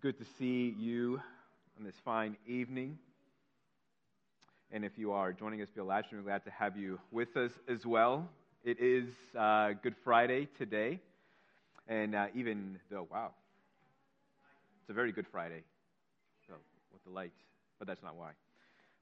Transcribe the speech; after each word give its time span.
good 0.00 0.18
to 0.18 0.26
see 0.38 0.74
you 0.78 1.20
on 1.78 1.84
this 1.84 1.94
fine 2.04 2.36
evening. 2.46 2.98
And 4.70 4.84
if 4.84 4.92
you 4.98 5.12
are 5.12 5.32
joining 5.32 5.62
us 5.62 5.68
via 5.74 5.84
live 5.84 6.04
stream, 6.04 6.20
we're 6.20 6.30
glad 6.30 6.44
to 6.44 6.50
have 6.50 6.76
you 6.76 6.98
with 7.10 7.34
us 7.36 7.52
as 7.66 7.86
well. 7.86 8.28
It 8.62 8.78
is 8.78 9.06
uh, 9.38 9.70
Good 9.82 9.94
Friday 10.04 10.48
today. 10.58 11.00
And 11.88 12.14
uh, 12.14 12.26
even 12.34 12.78
though, 12.90 13.08
wow, 13.10 13.30
it's 14.82 14.90
a 14.90 14.92
very 14.92 15.12
good 15.12 15.26
Friday 15.32 15.62
so, 16.46 16.54
with 16.92 17.02
the 17.04 17.10
lights, 17.10 17.38
but 17.78 17.88
that's 17.88 18.02
not 18.02 18.16
why. 18.16 18.32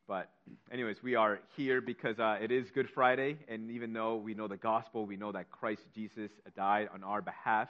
But, 0.06 0.30
anyways, 0.70 1.02
we 1.02 1.16
are 1.16 1.40
here 1.56 1.80
because 1.80 2.20
uh, 2.20 2.38
it 2.40 2.52
is 2.52 2.70
Good 2.70 2.90
Friday, 2.90 3.38
and 3.48 3.70
even 3.70 3.92
though 3.94 4.16
we 4.16 4.34
know 4.34 4.46
the 4.46 4.58
gospel, 4.58 5.06
we 5.06 5.16
know 5.16 5.32
that 5.32 5.50
Christ 5.50 5.82
Jesus 5.94 6.30
died 6.54 6.88
on 6.94 7.02
our 7.02 7.22
behalf. 7.22 7.68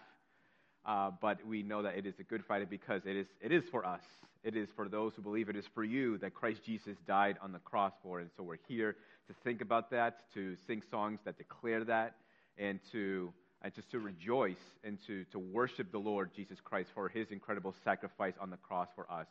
Uh, 0.87 1.11
but 1.20 1.45
we 1.47 1.62
know 1.62 1.83
that 1.83 1.97
it 1.97 2.06
is 2.06 2.15
a 2.19 2.23
Good 2.23 2.45
Friday 2.45 2.66
because 2.69 3.02
it 3.06 3.16
is, 3.16 3.27
it 3.41 3.52
is 3.52 3.65
for 3.70 3.87
us. 3.87 4.02
It 4.42 4.56
is 4.56 4.69
for 4.77 4.88
those 4.88 5.15
who 5.16 5.23
believe. 5.23 5.48
It 5.48 5.56
is 5.56 5.65
for 5.75 5.84
you 5.84 6.19
that 6.19 6.34
Christ 6.34 6.61
Jesus 6.65 6.97
died 7.06 7.38
on 7.41 7.52
the 7.52 7.59
cross 7.61 7.92
for. 8.02 8.20
And 8.20 8.30
so 8.37 8.42
we're 8.42 8.59
here 8.69 8.97
to 9.28 9.34
think 9.42 9.62
about 9.62 9.91
that, 9.91 10.33
to 10.34 10.56
sing 10.66 10.83
songs 10.91 11.20
that 11.25 11.39
declare 11.39 11.84
that, 11.84 12.16
and 12.59 12.78
to 12.92 13.33
and 13.65 13.73
just 13.75 13.91
to 13.91 13.98
rejoice 13.98 14.61
and 14.84 14.98
to, 15.06 15.25
to 15.33 15.39
worship 15.39 15.91
the 15.91 15.98
Lord 15.98 16.30
Jesus 16.37 16.59
Christ 16.62 16.91
for 16.95 17.09
his 17.09 17.30
incredible 17.30 17.75
sacrifice 17.83 18.34
on 18.39 18.51
the 18.51 18.59
cross 18.59 18.89
for 18.95 19.11
us. 19.11 19.27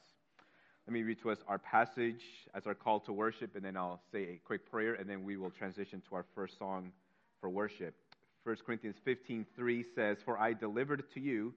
Let 0.88 0.94
me 0.94 1.04
read 1.04 1.22
to 1.22 1.30
us 1.30 1.38
our 1.48 1.60
passage 1.60 2.22
as 2.56 2.66
our 2.66 2.74
call 2.74 3.00
to 3.02 3.14
worship, 3.14 3.56
and 3.56 3.64
then 3.64 3.78
I'll 3.78 4.02
say 4.12 4.24
a 4.24 4.42
quick 4.44 4.70
prayer, 4.70 4.96
and 4.96 5.08
then 5.08 5.24
we 5.24 5.38
will 5.38 5.52
transition 5.52 6.02
to 6.10 6.16
our 6.16 6.26
first 6.34 6.58
song 6.58 6.92
for 7.40 7.50
worship. 7.50 7.94
1 8.44 8.58
Corinthians 8.66 8.98
15:3 9.00 9.84
says, 9.84 10.22
"For 10.22 10.38
I 10.38 10.54
delivered 10.54 11.10
to 11.12 11.20
you 11.20 11.56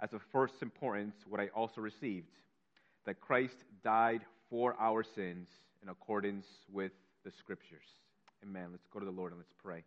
as 0.00 0.12
of 0.12 0.22
first 0.22 0.62
importance 0.62 1.26
what 1.26 1.40
I 1.40 1.48
also 1.48 1.80
received, 1.80 2.36
that 3.04 3.20
Christ 3.20 3.64
died 3.82 4.24
for 4.50 4.74
our 4.78 5.02
sins 5.02 5.48
in 5.82 5.88
accordance 5.88 6.46
with 6.68 6.92
the 7.24 7.30
Scriptures." 7.30 8.00
Amen. 8.42 8.70
Let's 8.70 8.86
go 8.88 8.98
to 9.00 9.06
the 9.06 9.10
Lord 9.10 9.32
and 9.32 9.40
let's 9.40 9.54
pray. 9.54 9.84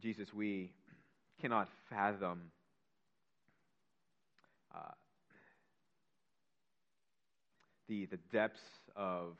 Jesus, 0.00 0.34
we 0.34 0.72
cannot 1.40 1.68
fathom 1.88 2.50
uh, 4.74 4.90
the, 7.92 8.06
the 8.06 8.18
depths 8.32 8.62
of 8.96 9.36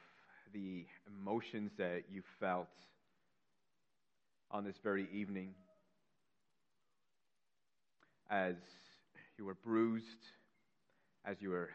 the 0.52 0.84
emotions 1.06 1.70
that 1.78 2.02
you 2.12 2.22
felt 2.38 2.68
on 4.50 4.62
this 4.62 4.74
very 4.82 5.08
evening 5.10 5.54
as 8.30 8.56
you 9.38 9.46
were 9.46 9.54
bruised, 9.54 10.06
as 11.24 11.38
you 11.40 11.48
were 11.48 11.70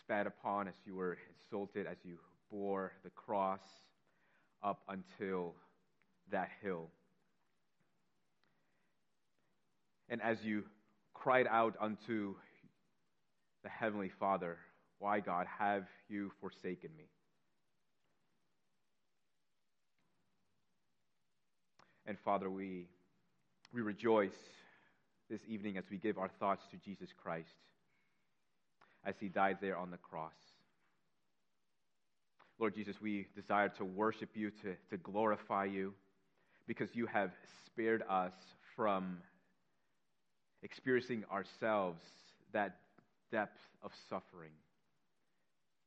spat 0.00 0.26
upon, 0.26 0.66
as 0.66 0.74
you 0.84 0.96
were 0.96 1.16
insulted, 1.32 1.86
as 1.86 1.96
you 2.02 2.18
bore 2.50 2.90
the 3.04 3.10
cross 3.10 3.60
up 4.64 4.80
until 4.88 5.54
that 6.32 6.48
hill. 6.60 6.88
And 10.08 10.20
as 10.20 10.38
you 10.42 10.64
cried 11.14 11.46
out 11.48 11.76
unto 11.80 12.34
the 13.62 13.68
Heavenly 13.68 14.10
Father, 14.18 14.56
Why, 14.98 15.20
God, 15.20 15.46
have 15.58 15.84
you 16.08 16.32
forsaken 16.40 16.90
me? 16.96 17.04
And 22.06 22.16
Father, 22.24 22.48
we, 22.48 22.86
we 23.74 23.82
rejoice 23.82 24.36
this 25.28 25.40
evening 25.48 25.76
as 25.76 25.84
we 25.90 25.98
give 25.98 26.18
our 26.18 26.30
thoughts 26.38 26.64
to 26.70 26.76
Jesus 26.76 27.10
Christ 27.20 27.48
as 29.04 29.14
he 29.20 29.28
died 29.28 29.58
there 29.60 29.76
on 29.76 29.90
the 29.90 29.96
cross. 29.96 30.32
Lord 32.58 32.74
Jesus, 32.74 33.00
we 33.00 33.26
desire 33.34 33.68
to 33.70 33.84
worship 33.84 34.30
you, 34.34 34.50
to, 34.50 34.74
to 34.90 34.96
glorify 34.96 35.64
you, 35.66 35.92
because 36.66 36.88
you 36.94 37.06
have 37.06 37.32
spared 37.66 38.02
us 38.08 38.32
from 38.74 39.18
experiencing 40.62 41.24
ourselves 41.30 42.00
that 42.52 42.78
depth 43.30 43.60
of 43.82 43.90
suffering 44.08 44.52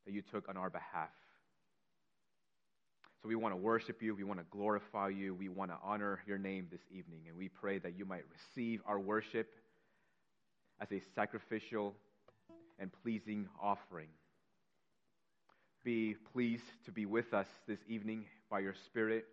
that 0.10 0.16
you 0.16 0.24
took 0.24 0.50
on 0.50 0.58
our 0.58 0.72
behalf. 0.72 1.10
So 3.22 3.28
we 3.28 3.36
want 3.36 3.54
to 3.54 3.58
worship 3.58 4.02
you. 4.02 4.16
We 4.16 4.24
want 4.24 4.40
to 4.40 4.46
glorify 4.50 5.10
you. 5.10 5.36
We 5.36 5.50
want 5.50 5.70
to 5.70 5.78
honor 5.84 6.20
your 6.26 6.40
name 6.40 6.68
this 6.72 6.82
evening. 6.90 7.22
And 7.28 7.38
we 7.38 7.48
pray 7.48 7.78
that 7.78 7.96
you 7.96 8.06
might 8.06 8.24
receive 8.32 8.82
our 8.88 8.98
worship 8.98 9.50
as 10.82 10.92
a 10.92 11.00
sacrificial 11.14 11.94
and 12.80 12.90
pleasing 13.04 13.48
offering. 13.62 14.08
Be 15.84 16.16
pleased 16.34 16.64
to 16.86 16.92
be 16.92 17.06
with 17.06 17.34
us 17.34 17.48
this 17.68 17.80
evening 17.88 18.26
by 18.50 18.60
your 18.60 18.76
Spirit. 18.88 19.26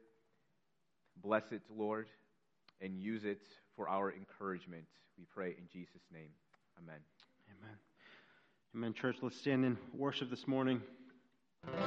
Bless 1.22 1.44
it, 1.52 1.62
Lord, 1.74 2.08
and 2.82 3.00
use 3.00 3.24
it 3.24 3.40
for 3.76 3.88
our 3.88 4.12
encouragement. 4.12 4.84
We 5.16 5.24
pray 5.34 5.54
in 5.56 5.68
Jesus' 5.72 6.02
name. 6.12 6.30
Amen. 6.78 7.00
Amen. 7.48 7.85
Amen, 8.76 8.92
church. 8.92 9.16
Let's 9.22 9.38
stand 9.38 9.64
in 9.64 9.78
worship 9.94 10.28
this 10.28 10.46
morning. 10.46 10.82
Amen. 11.66 11.82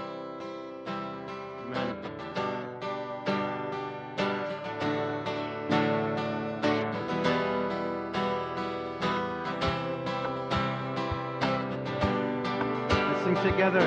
Let's 12.90 13.24
sing 13.24 13.36
together. 13.52 13.86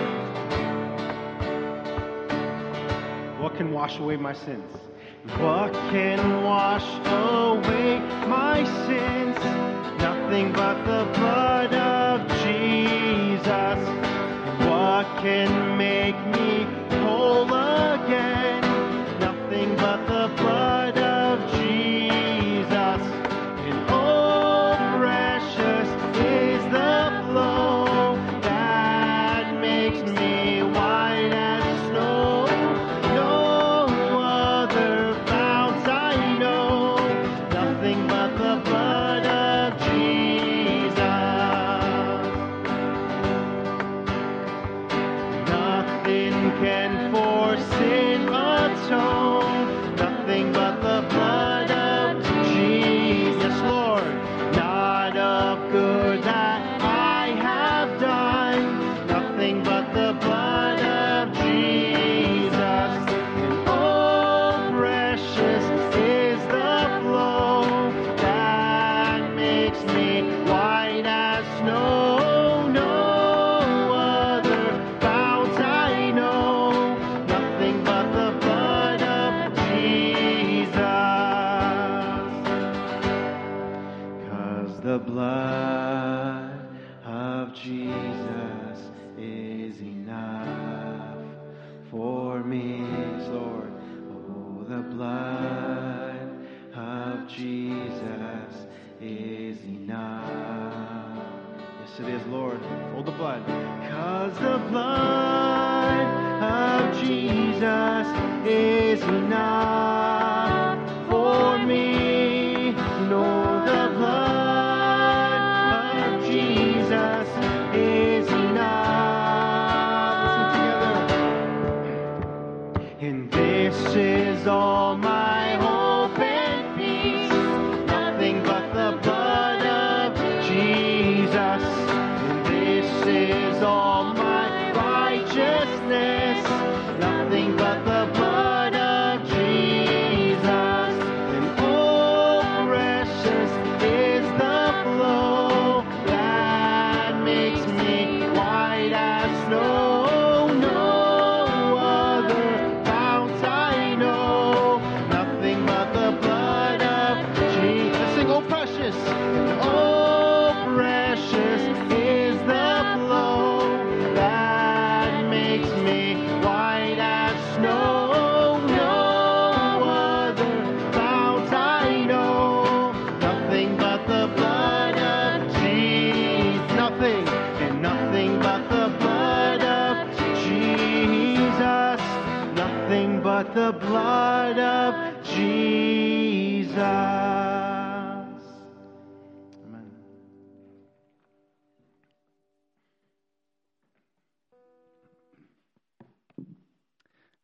What 3.42 3.56
can 3.56 3.72
wash 3.72 3.98
away 3.98 4.16
my 4.16 4.32
sins? 4.32 4.70
What 5.38 5.72
can 5.90 6.44
wash 6.44 6.86
away 7.08 7.98
my 8.28 8.62
sins? 8.86 9.36
Nothing 10.00 10.52
but 10.52 10.84
the 10.84 11.04
blood 11.18 11.71
can 15.22 15.76
make 15.78 16.16
me 16.34 16.81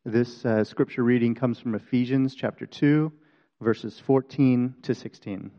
This 0.08 0.42
uh, 0.46 0.64
scripture 0.64 1.04
reading 1.04 1.34
comes 1.34 1.58
from 1.58 1.74
Ephesians 1.74 2.34
chapter 2.34 2.64
2, 2.64 3.12
verses 3.60 4.00
14 4.00 4.76
to 4.80 4.94
16. 4.94 5.50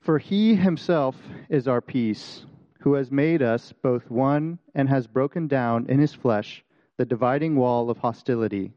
For 0.00 0.16
he 0.16 0.54
himself 0.54 1.16
is 1.50 1.68
our 1.68 1.82
peace, 1.82 2.46
who 2.78 2.94
has 2.94 3.12
made 3.12 3.42
us 3.42 3.74
both 3.82 4.10
one 4.10 4.58
and 4.74 4.88
has 4.88 5.06
broken 5.06 5.48
down 5.48 5.84
in 5.90 5.98
his 5.98 6.14
flesh 6.14 6.64
the 6.96 7.04
dividing 7.04 7.56
wall 7.56 7.90
of 7.90 7.98
hostility 7.98 8.72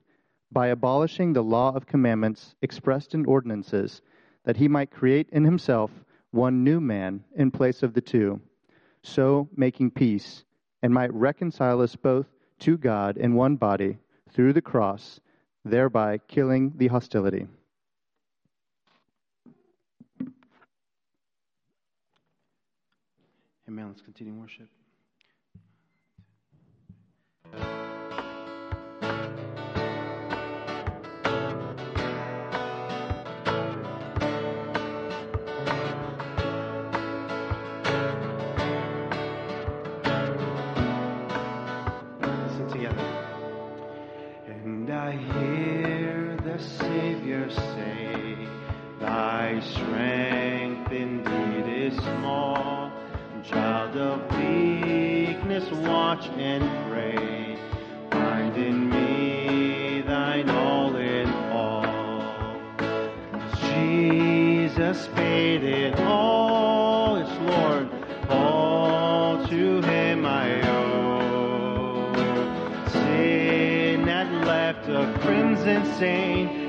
by 0.51 0.67
abolishing 0.67 1.31
the 1.31 1.41
law 1.41 1.73
of 1.73 1.87
commandments 1.87 2.53
expressed 2.61 3.13
in 3.13 3.25
ordinances, 3.25 4.01
that 4.43 4.57
he 4.57 4.67
might 4.67 4.91
create 4.91 5.29
in 5.31 5.45
himself 5.45 5.89
one 6.31 6.65
new 6.65 6.81
man 6.81 7.23
in 7.37 7.49
place 7.49 7.81
of 7.81 7.93
the 7.93 8.01
two, 8.01 8.41
so 9.03 9.47
making 9.55 9.89
peace, 9.89 10.43
and 10.81 10.93
might 10.93 11.13
reconcile 11.13 11.79
us 11.79 11.95
both 11.95 12.27
to 12.63 12.77
God 12.77 13.17
in 13.17 13.35
one 13.35 13.57
body 13.57 13.97
through 14.31 14.53
the 14.53 14.61
cross, 14.61 15.19
thereby 15.65 16.17
killing 16.29 16.71
the 16.77 16.87
hostility. 16.87 17.45
Amen. 23.67 23.87
Let's 23.89 24.01
continue 24.01 24.33
worship. 24.33 24.69
Watch 56.13 56.29
and 56.37 56.63
pray. 56.91 57.57
Find 58.11 58.55
in 58.55 58.89
me 58.89 60.01
thine 60.01 60.49
all 60.49 60.95
in 60.95 61.27
all. 61.51 62.23
Jesus 63.69 65.07
paid 65.15 65.63
it 65.63 65.99
all, 66.01 67.15
it's 67.15 67.31
Lord, 67.41 67.89
all 68.29 69.45
to 69.47 69.81
him 69.81 70.25
I 70.25 70.61
owe. 70.69 72.13
Sin 72.91 74.07
had 74.07 74.45
left 74.45 74.87
a 74.89 75.17
crimson 75.21 75.95
stain, 75.95 76.62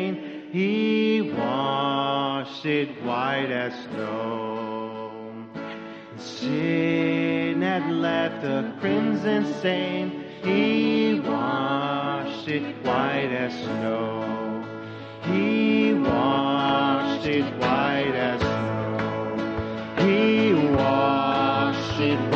stain, 0.00 0.48
he 0.52 1.32
washed 1.36 2.66
it 2.66 3.02
white 3.02 3.50
as 3.50 3.72
snow. 3.84 5.12
Sin 6.16 7.62
had 7.62 7.90
left 7.90 8.44
a 8.44 8.74
crimson 8.80 9.52
stain, 9.54 10.24
he 10.42 11.20
washed 11.20 12.48
it 12.48 12.76
white 12.84 13.32
as 13.32 13.52
snow. 13.52 14.64
He 15.24 15.94
washed 15.94 17.26
it 17.26 17.44
white 17.60 18.14
as 18.14 18.40
snow. 18.40 20.06
He 20.06 20.54
washed 20.74 22.00
it 22.00 22.29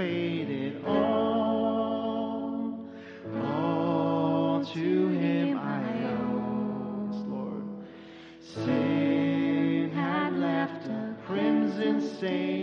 It 0.00 0.84
all. 0.86 2.78
All 3.42 4.64
to 4.64 5.08
him 5.08 5.58
I 5.58 6.04
owe. 6.12 7.24
Lord. 7.26 7.64
Sin 8.40 9.90
had 9.92 10.34
left 10.34 10.86
a 10.86 11.16
crimson 11.26 12.00
stain. 12.16 12.57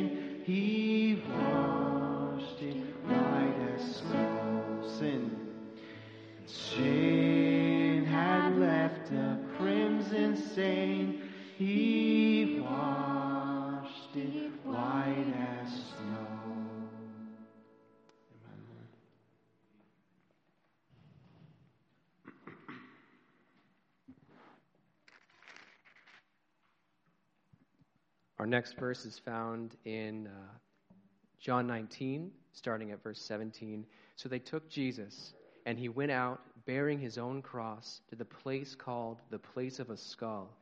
Our 28.46 28.50
next 28.52 28.78
verse 28.78 29.06
is 29.06 29.18
found 29.18 29.76
in 29.86 30.28
uh, 30.28 30.94
John 31.40 31.66
19, 31.66 32.30
starting 32.52 32.92
at 32.92 33.02
verse 33.02 33.20
17. 33.20 33.88
So 34.18 34.30
they 34.30 34.38
took 34.38 34.70
Jesus, 34.70 35.34
and 35.66 35.80
he 35.80 35.90
went 35.90 36.12
out 36.12 36.42
bearing 36.68 37.00
his 37.00 37.18
own 37.18 37.42
cross 37.42 38.02
to 38.12 38.16
the 38.16 38.24
place 38.24 38.76
called 38.76 39.18
the 39.32 39.40
place 39.40 39.80
of 39.80 39.90
a 39.90 39.98
skull, 39.98 40.56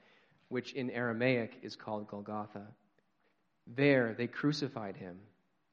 which 0.48 0.72
in 0.72 0.92
Aramaic 0.92 1.60
is 1.62 1.76
called 1.76 2.08
Golgotha. 2.08 2.68
There 3.68 4.16
they 4.18 4.28
crucified 4.28 4.96
him, 4.96 5.20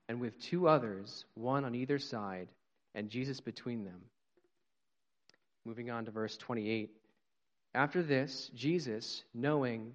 and 0.09 0.21
with 0.21 0.37
two 0.41 0.67
others, 0.67 1.27
one 1.35 1.65
on 1.65 1.77
either 1.77 2.01
side, 2.01 2.49
and 2.93 3.09
Jesus 3.09 3.39
between 3.39 3.85
them. 3.85 4.01
Moving 5.65 5.93
on 5.93 6.07
to 6.07 6.11
verse 6.11 6.37
28. 6.37 6.91
After 7.73 8.03
this, 8.03 8.51
Jesus, 8.53 9.23
knowing 9.33 9.95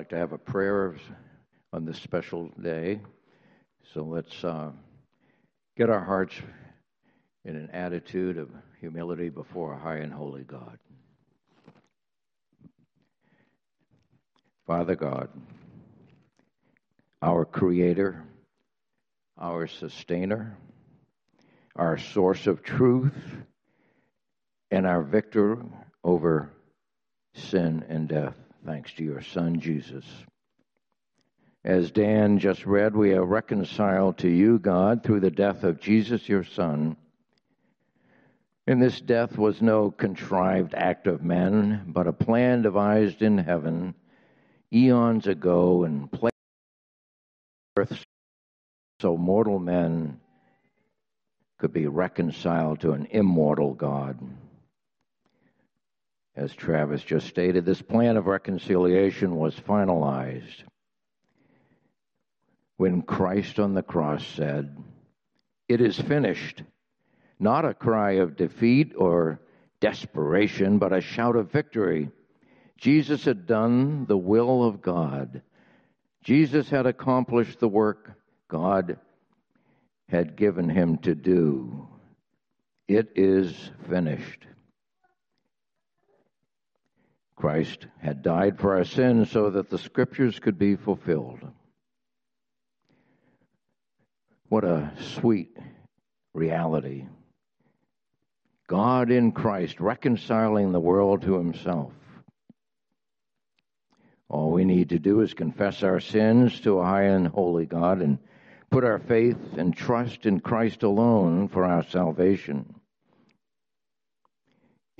Like 0.00 0.08
to 0.08 0.16
have 0.16 0.32
a 0.32 0.38
prayer 0.38 0.96
on 1.74 1.84
this 1.84 1.98
special 1.98 2.48
day. 2.58 3.02
So 3.92 4.02
let's 4.02 4.42
uh, 4.42 4.70
get 5.76 5.90
our 5.90 6.02
hearts 6.02 6.34
in 7.44 7.54
an 7.54 7.68
attitude 7.74 8.38
of 8.38 8.48
humility 8.80 9.28
before 9.28 9.74
a 9.74 9.78
high 9.78 9.98
and 9.98 10.10
holy 10.10 10.42
God. 10.42 10.78
Father 14.66 14.96
God, 14.96 15.28
our 17.20 17.44
Creator, 17.44 18.24
our 19.38 19.66
Sustainer, 19.66 20.56
our 21.76 21.98
source 21.98 22.46
of 22.46 22.62
truth, 22.62 23.12
and 24.70 24.86
our 24.86 25.02
victor 25.02 25.62
over 26.02 26.50
sin 27.34 27.84
and 27.90 28.08
death 28.08 28.34
thanks 28.64 28.92
to 28.94 29.04
your 29.04 29.22
Son, 29.22 29.60
Jesus. 29.60 30.04
As 31.64 31.90
Dan 31.90 32.38
just 32.38 32.64
read, 32.64 32.96
we 32.96 33.12
are 33.12 33.24
reconciled 33.24 34.18
to 34.18 34.28
you, 34.28 34.58
God, 34.58 35.02
through 35.02 35.20
the 35.20 35.30
death 35.30 35.62
of 35.62 35.80
Jesus, 35.80 36.28
your 36.28 36.44
Son. 36.44 36.96
And 38.66 38.80
this 38.80 39.00
death 39.00 39.36
was 39.36 39.60
no 39.60 39.90
contrived 39.90 40.74
act 40.74 41.06
of 41.06 41.22
men, 41.22 41.84
but 41.88 42.06
a 42.06 42.12
plan 42.12 42.62
devised 42.62 43.22
in 43.22 43.38
heaven 43.38 43.94
eons 44.72 45.26
ago 45.26 45.84
and 45.84 46.10
placed 46.10 46.34
on 47.76 47.82
earth 47.82 48.04
so 49.00 49.16
mortal 49.16 49.58
men 49.58 50.20
could 51.58 51.72
be 51.72 51.86
reconciled 51.86 52.80
to 52.80 52.92
an 52.92 53.06
immortal 53.10 53.74
God. 53.74 54.18
As 56.36 56.54
Travis 56.54 57.02
just 57.02 57.26
stated, 57.26 57.64
this 57.64 57.82
plan 57.82 58.16
of 58.16 58.26
reconciliation 58.26 59.36
was 59.36 59.54
finalized 59.54 60.62
when 62.76 63.02
Christ 63.02 63.58
on 63.58 63.74
the 63.74 63.82
cross 63.82 64.26
said, 64.26 64.74
It 65.68 65.82
is 65.82 66.00
finished. 66.00 66.62
Not 67.38 67.66
a 67.66 67.74
cry 67.74 68.12
of 68.12 68.36
defeat 68.36 68.94
or 68.96 69.42
desperation, 69.80 70.78
but 70.78 70.92
a 70.92 71.02
shout 71.02 71.36
of 71.36 71.52
victory. 71.52 72.10
Jesus 72.78 73.26
had 73.26 73.46
done 73.46 74.06
the 74.06 74.16
will 74.16 74.64
of 74.64 74.80
God. 74.80 75.42
Jesus 76.24 76.70
had 76.70 76.86
accomplished 76.86 77.60
the 77.60 77.68
work 77.68 78.12
God 78.48 78.98
had 80.08 80.36
given 80.36 80.68
him 80.68 80.96
to 80.98 81.14
do. 81.14 81.86
It 82.88 83.12
is 83.14 83.70
finished. 83.90 84.46
Christ 87.40 87.86
had 88.02 88.20
died 88.20 88.58
for 88.58 88.76
our 88.76 88.84
sins 88.84 89.30
so 89.30 89.48
that 89.48 89.70
the 89.70 89.78
scriptures 89.78 90.38
could 90.38 90.58
be 90.58 90.76
fulfilled. 90.76 91.40
What 94.50 94.62
a 94.64 94.92
sweet 95.14 95.56
reality. 96.34 97.06
God 98.68 99.10
in 99.10 99.32
Christ 99.32 99.80
reconciling 99.80 100.72
the 100.72 100.80
world 100.80 101.22
to 101.22 101.38
himself. 101.38 101.92
All 104.28 104.50
we 104.50 104.66
need 104.66 104.90
to 104.90 104.98
do 104.98 105.22
is 105.22 105.32
confess 105.32 105.82
our 105.82 105.98
sins 105.98 106.60
to 106.60 106.78
a 106.78 106.84
high 106.84 107.04
and 107.04 107.26
holy 107.26 107.64
God 107.64 108.02
and 108.02 108.18
put 108.70 108.84
our 108.84 108.98
faith 108.98 109.38
and 109.56 109.74
trust 109.74 110.26
in 110.26 110.40
Christ 110.40 110.82
alone 110.82 111.48
for 111.48 111.64
our 111.64 111.84
salvation. 111.84 112.79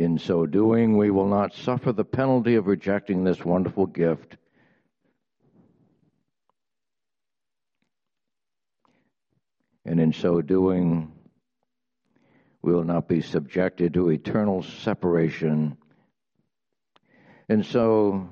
In 0.00 0.16
so 0.16 0.47
doing, 0.47 0.97
we 0.97 1.11
will 1.11 1.28
not 1.28 1.52
suffer 1.52 1.92
the 1.92 2.07
penalty 2.07 2.54
of 2.54 2.66
rejecting 2.66 3.23
this 3.23 3.45
wonderful 3.45 3.85
gift. 3.85 4.38
And 9.85 10.00
in 10.00 10.14
so 10.14 10.40
doing, 10.40 11.12
we 12.62 12.73
will 12.73 12.85
not 12.85 13.09
be 13.09 13.21
subjected 13.21 13.92
to 13.92 14.09
eternal 14.09 14.62
separation. 14.62 15.76
And 17.50 17.66
so, 17.66 18.26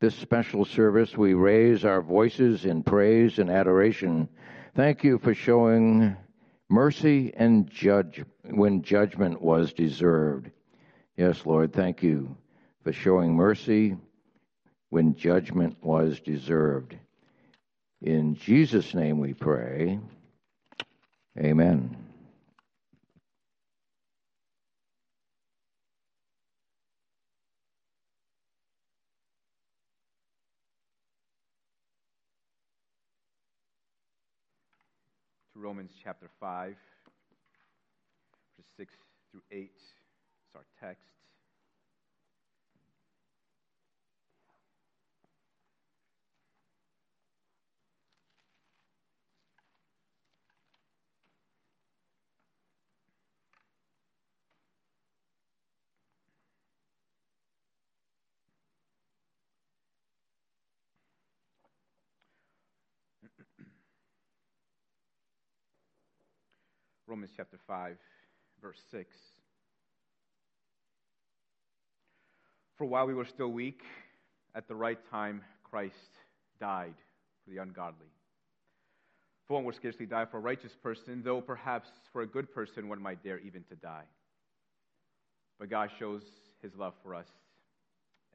this 0.00 0.16
special 0.16 0.64
service, 0.64 1.16
we 1.16 1.32
raise 1.34 1.84
our 1.84 2.02
voices 2.02 2.64
in 2.64 2.82
praise 2.82 3.38
and 3.38 3.50
adoration. 3.50 4.28
Thank 4.74 5.04
you 5.04 5.20
for 5.20 5.32
showing 5.32 6.16
mercy 6.70 7.32
and 7.36 7.68
judge 7.68 8.24
when 8.44 8.82
judgment 8.82 9.42
was 9.42 9.72
deserved. 9.72 10.50
Yes, 11.16 11.44
Lord, 11.44 11.72
thank 11.72 12.02
you 12.02 12.36
for 12.84 12.92
showing 12.92 13.34
mercy 13.34 13.96
when 14.88 15.16
judgment 15.16 15.76
was 15.82 16.20
deserved. 16.20 16.96
In 18.00 18.36
Jesus' 18.36 18.94
name 18.94 19.18
we 19.18 19.34
pray. 19.34 19.98
Amen. 21.38 21.96
to 35.49 35.49
Romans 35.60 35.90
chapter 36.02 36.30
5, 36.40 36.74
verses 38.56 38.70
6 38.78 38.94
through 39.30 39.42
8 39.52 39.58
is 39.60 39.70
our 40.54 40.64
text. 40.80 41.19
Romans 67.10 67.32
chapter 67.36 67.58
5, 67.66 67.96
verse 68.62 68.78
6. 68.92 69.08
For 72.78 72.84
while 72.84 73.08
we 73.08 73.14
were 73.14 73.24
still 73.24 73.48
weak, 73.48 73.82
at 74.54 74.68
the 74.68 74.76
right 74.76 74.98
time, 75.10 75.42
Christ 75.64 75.96
died 76.60 76.94
for 77.42 77.50
the 77.50 77.58
ungodly. 77.58 78.06
For 79.48 79.54
one 79.54 79.64
would 79.64 79.74
scarcely 79.74 80.06
die 80.06 80.24
for 80.24 80.36
a 80.36 80.40
righteous 80.40 80.70
person, 80.84 81.22
though 81.24 81.40
perhaps 81.40 81.88
for 82.12 82.22
a 82.22 82.26
good 82.28 82.54
person 82.54 82.88
one 82.88 83.02
might 83.02 83.24
dare 83.24 83.40
even 83.40 83.64
to 83.64 83.74
die. 83.74 84.04
But 85.58 85.68
God 85.68 85.90
shows 85.98 86.22
his 86.62 86.76
love 86.76 86.94
for 87.02 87.16
us 87.16 87.26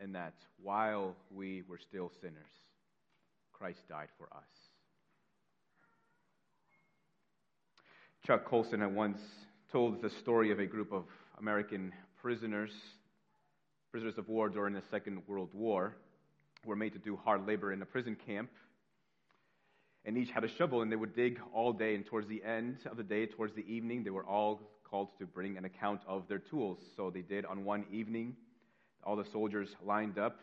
in 0.03 0.12
that 0.12 0.34
while 0.62 1.15
we 1.34 1.63
were 1.70 1.79
still 1.79 2.12
sinners, 2.20 2.51
Christ 3.53 3.88
died 3.88 4.10
for 4.17 4.27
us. 4.36 4.64
Chuck 8.25 8.46
Colson 8.46 8.82
had 8.82 8.96
once 8.96 9.20
told 9.72 10.01
the 10.01 10.10
story 10.10 10.51
of 10.51 10.58
a 10.58 10.65
group 10.65 10.91
of 10.91 11.03
American 11.38 11.94
prisoners, 12.20 12.72
prisoners 13.91 14.17
of 14.17 14.27
war 14.27 14.50
during 14.50 14.74
the 14.74 14.82
Second 14.89 15.22
World 15.27 15.50
War, 15.53 15.96
who 16.63 16.70
were 16.70 16.75
made 16.75 16.94
to 16.94 16.98
do 16.98 17.20
hard 17.24 17.46
labor 17.46 17.72
in 17.72 17.84
a 17.84 17.86
prison 17.86 18.17
camp. 18.25 18.50
And 20.05 20.17
each 20.17 20.32
had 20.32 20.44
a 20.44 20.48
shovel, 20.58 20.82
and 20.82 20.91
they 20.91 20.96
would 20.96 21.15
dig 21.15 21.39
all 21.53 21.72
day. 21.72 21.94
And 21.94 22.03
towards 22.03 22.27
the 22.27 22.44
end 22.44 22.77
of 22.89 22.98
the 22.98 23.03
day, 23.03 23.27
towards 23.27 23.53
the 23.53 23.72
evening, 23.72 24.03
they 24.03 24.10
were 24.10 24.25
all 24.25 24.60
called 24.89 25.10
to 25.20 25.27
bring 25.27 25.55
an 25.55 25.65
account 25.65 26.01
of 26.08 26.27
their 26.27 26.39
tools. 26.39 26.79
So 26.98 27.12
they 27.12 27.22
did 27.22 27.46
on 27.46 27.63
one 27.63 27.86
evening. 27.91 28.36
All 29.03 29.15
the 29.15 29.25
soldiers 29.32 29.70
lined 29.86 30.17
up, 30.17 30.39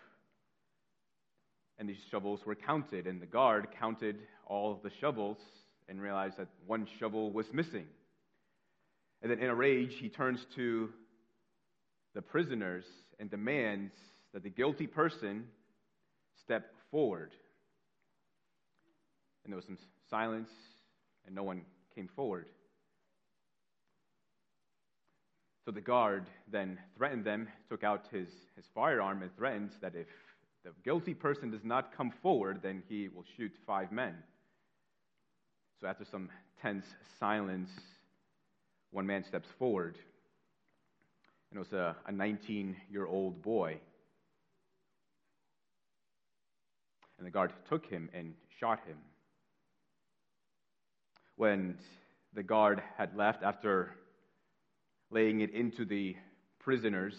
and 1.80 1.88
these 1.88 1.96
shovels 2.12 2.46
were 2.46 2.54
counted. 2.54 3.08
And 3.08 3.20
the 3.20 3.26
guard 3.26 3.66
counted 3.76 4.20
all 4.46 4.78
the 4.80 4.90
shovels 5.00 5.38
and 5.88 6.00
realized 6.00 6.36
that 6.38 6.48
one 6.66 6.86
shovel 6.98 7.30
was 7.30 7.46
missing. 7.52 7.86
And 9.22 9.30
then, 9.30 9.38
in 9.38 9.48
a 9.48 9.54
rage, 9.54 9.94
he 10.00 10.08
turns 10.08 10.44
to 10.56 10.90
the 12.14 12.22
prisoners 12.22 12.84
and 13.18 13.30
demands 13.30 13.92
that 14.32 14.42
the 14.42 14.50
guilty 14.50 14.86
person 14.86 15.44
step 16.42 16.74
forward. 16.90 17.30
And 19.44 19.52
there 19.52 19.56
was 19.56 19.64
some 19.64 19.78
silence, 20.10 20.50
and 21.26 21.34
no 21.34 21.42
one 21.42 21.62
came 21.94 22.08
forward. 22.14 22.46
So 25.64 25.70
the 25.70 25.80
guard 25.80 26.26
then 26.50 26.78
threatened 26.96 27.24
them, 27.24 27.48
took 27.68 27.84
out 27.84 28.06
his, 28.10 28.28
his 28.56 28.64
firearm, 28.74 29.22
and 29.22 29.34
threatened 29.36 29.70
that 29.80 29.94
if 29.94 30.08
the 30.64 30.70
guilty 30.84 31.14
person 31.14 31.50
does 31.50 31.64
not 31.64 31.96
come 31.96 32.12
forward, 32.22 32.60
then 32.62 32.82
he 32.88 33.08
will 33.08 33.24
shoot 33.36 33.52
five 33.66 33.92
men. 33.92 34.14
So 35.82 35.88
after 35.88 36.04
some 36.04 36.28
tense 36.60 36.86
silence, 37.18 37.68
one 38.92 39.04
man 39.04 39.24
steps 39.24 39.48
forward. 39.58 39.98
And 41.50 41.56
it 41.56 41.58
was 41.58 41.72
a 41.72 41.96
19 42.12 42.76
year 42.88 43.04
old 43.04 43.42
boy. 43.42 43.80
And 47.18 47.26
the 47.26 47.32
guard 47.32 47.52
took 47.68 47.84
him 47.84 48.10
and 48.14 48.34
shot 48.60 48.78
him. 48.86 48.96
When 51.34 51.76
the 52.32 52.44
guard 52.44 52.80
had 52.96 53.16
left 53.16 53.42
after 53.42 53.90
laying 55.10 55.40
it 55.40 55.50
into 55.50 55.84
the 55.84 56.14
prisoners 56.60 57.14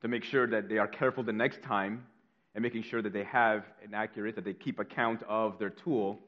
to 0.00 0.06
make 0.06 0.22
sure 0.22 0.46
that 0.46 0.68
they 0.68 0.78
are 0.78 0.86
careful 0.86 1.24
the 1.24 1.32
next 1.32 1.60
time 1.64 2.06
and 2.54 2.62
making 2.62 2.84
sure 2.84 3.02
that 3.02 3.12
they 3.12 3.24
have 3.24 3.64
an 3.82 3.94
accurate, 3.94 4.36
that 4.36 4.44
they 4.44 4.54
keep 4.54 4.78
account 4.78 5.24
of 5.24 5.58
their 5.58 5.70
tool, 5.70 6.20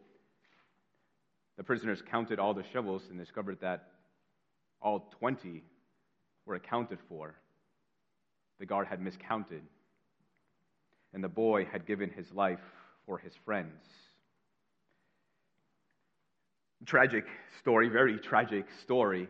the 1.56 1.64
prisoners 1.64 2.02
counted 2.10 2.38
all 2.38 2.54
the 2.54 2.64
shovels 2.72 3.02
and 3.10 3.18
discovered 3.18 3.58
that 3.60 3.88
all 4.80 5.10
20 5.18 5.62
were 6.46 6.54
accounted 6.54 6.98
for. 7.08 7.34
The 8.58 8.66
guard 8.66 8.86
had 8.86 9.00
miscounted, 9.00 9.62
and 11.12 11.22
the 11.22 11.28
boy 11.28 11.64
had 11.64 11.86
given 11.86 12.10
his 12.10 12.30
life 12.32 12.60
for 13.06 13.18
his 13.18 13.32
friends. 13.44 13.82
Tragic 16.84 17.24
story, 17.60 17.88
very 17.88 18.18
tragic 18.18 18.66
story. 18.82 19.28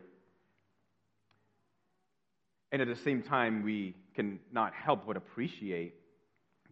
And 2.71 2.81
at 2.81 2.89
the 2.89 2.97
same 2.97 3.23
time, 3.23 3.63
we 3.63 3.95
cannot 4.15 4.73
help 4.75 5.07
but 5.07 5.17
appreciate 5.17 5.95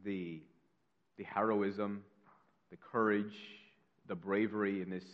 the, 0.05 0.41
the 1.19 1.25
heroism, 1.25 2.03
the 2.71 2.77
courage, 2.77 3.37
the 4.07 4.15
bravery 4.15 4.81
in 4.81 4.89
this 4.89 5.05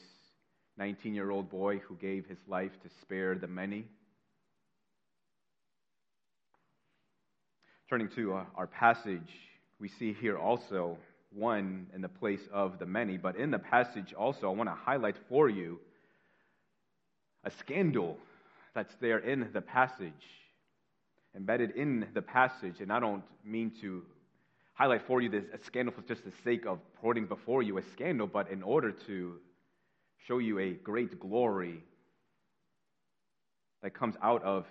19 0.79 1.15
year 1.15 1.31
old 1.31 1.51
boy 1.51 1.79
who 1.79 1.95
gave 1.97 2.27
his 2.27 2.39
life 2.47 2.73
to 2.83 2.89
spare 3.01 3.35
the 3.37 3.47
many. 3.47 3.85
Turning 7.89 8.09
to 8.09 8.35
uh, 8.35 8.45
our 8.57 8.67
passage, 8.67 9.31
we 9.79 9.89
see 9.89 10.13
here 10.13 10.37
also 10.37 10.99
one 11.31 11.87
in 11.95 12.01
the 12.01 12.09
place 12.09 12.41
of 12.53 12.79
the 12.79 12.87
many, 12.87 13.17
but 13.17 13.37
in 13.37 13.51
the 13.51 13.59
passage 13.59 14.13
also, 14.13 14.49
I 14.49 14.55
want 14.55 14.69
to 14.69 14.75
highlight 14.75 15.17
for 15.29 15.49
you 15.49 15.79
a 17.45 17.51
scandal 17.51 18.19
that's 18.75 18.95
there 19.01 19.19
in 19.19 19.49
the 19.53 19.61
passage, 19.61 20.13
embedded 21.35 21.71
in 21.73 22.07
the 22.13 22.23
passage. 22.23 22.81
And 22.81 22.93
I 22.93 23.01
don't 23.01 23.23
mean 23.45 23.73
to 23.81 24.03
highlight 24.75 25.07
for 25.07 25.21
you 25.21 25.29
this 25.29 25.45
a 25.55 25.65
scandal 25.65 25.95
for 25.95 26.03
just 26.03 26.25
the 26.25 26.33
sake 26.45 26.67
of 26.67 26.79
putting 27.01 27.27
before 27.27 27.63
you 27.63 27.79
a 27.79 27.83
scandal, 27.93 28.27
but 28.27 28.51
in 28.51 28.63
order 28.63 28.91
to 29.07 29.37
show 30.27 30.39
you 30.39 30.59
a 30.59 30.73
great 30.73 31.21
glory 31.21 31.83
that 33.83 33.95
comes 33.95 34.17
out 34.23 34.43
of 34.43 34.67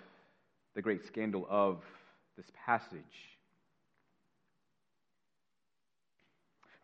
the 0.74 0.82
great 0.82 1.04
scandal 1.06 1.46
of 1.48 1.78
this 2.36 2.46
passage. 2.66 3.00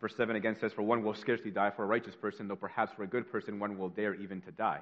Verse 0.00 0.14
7 0.16 0.34
again 0.34 0.56
says, 0.60 0.72
For 0.72 0.82
one 0.82 1.04
will 1.04 1.14
scarcely 1.14 1.50
die 1.50 1.70
for 1.76 1.84
a 1.84 1.86
righteous 1.86 2.14
person, 2.16 2.48
though 2.48 2.56
perhaps 2.56 2.92
for 2.96 3.04
a 3.04 3.06
good 3.06 3.30
person 3.30 3.60
one 3.60 3.78
will 3.78 3.90
dare 3.90 4.14
even 4.14 4.40
to 4.42 4.50
die. 4.50 4.80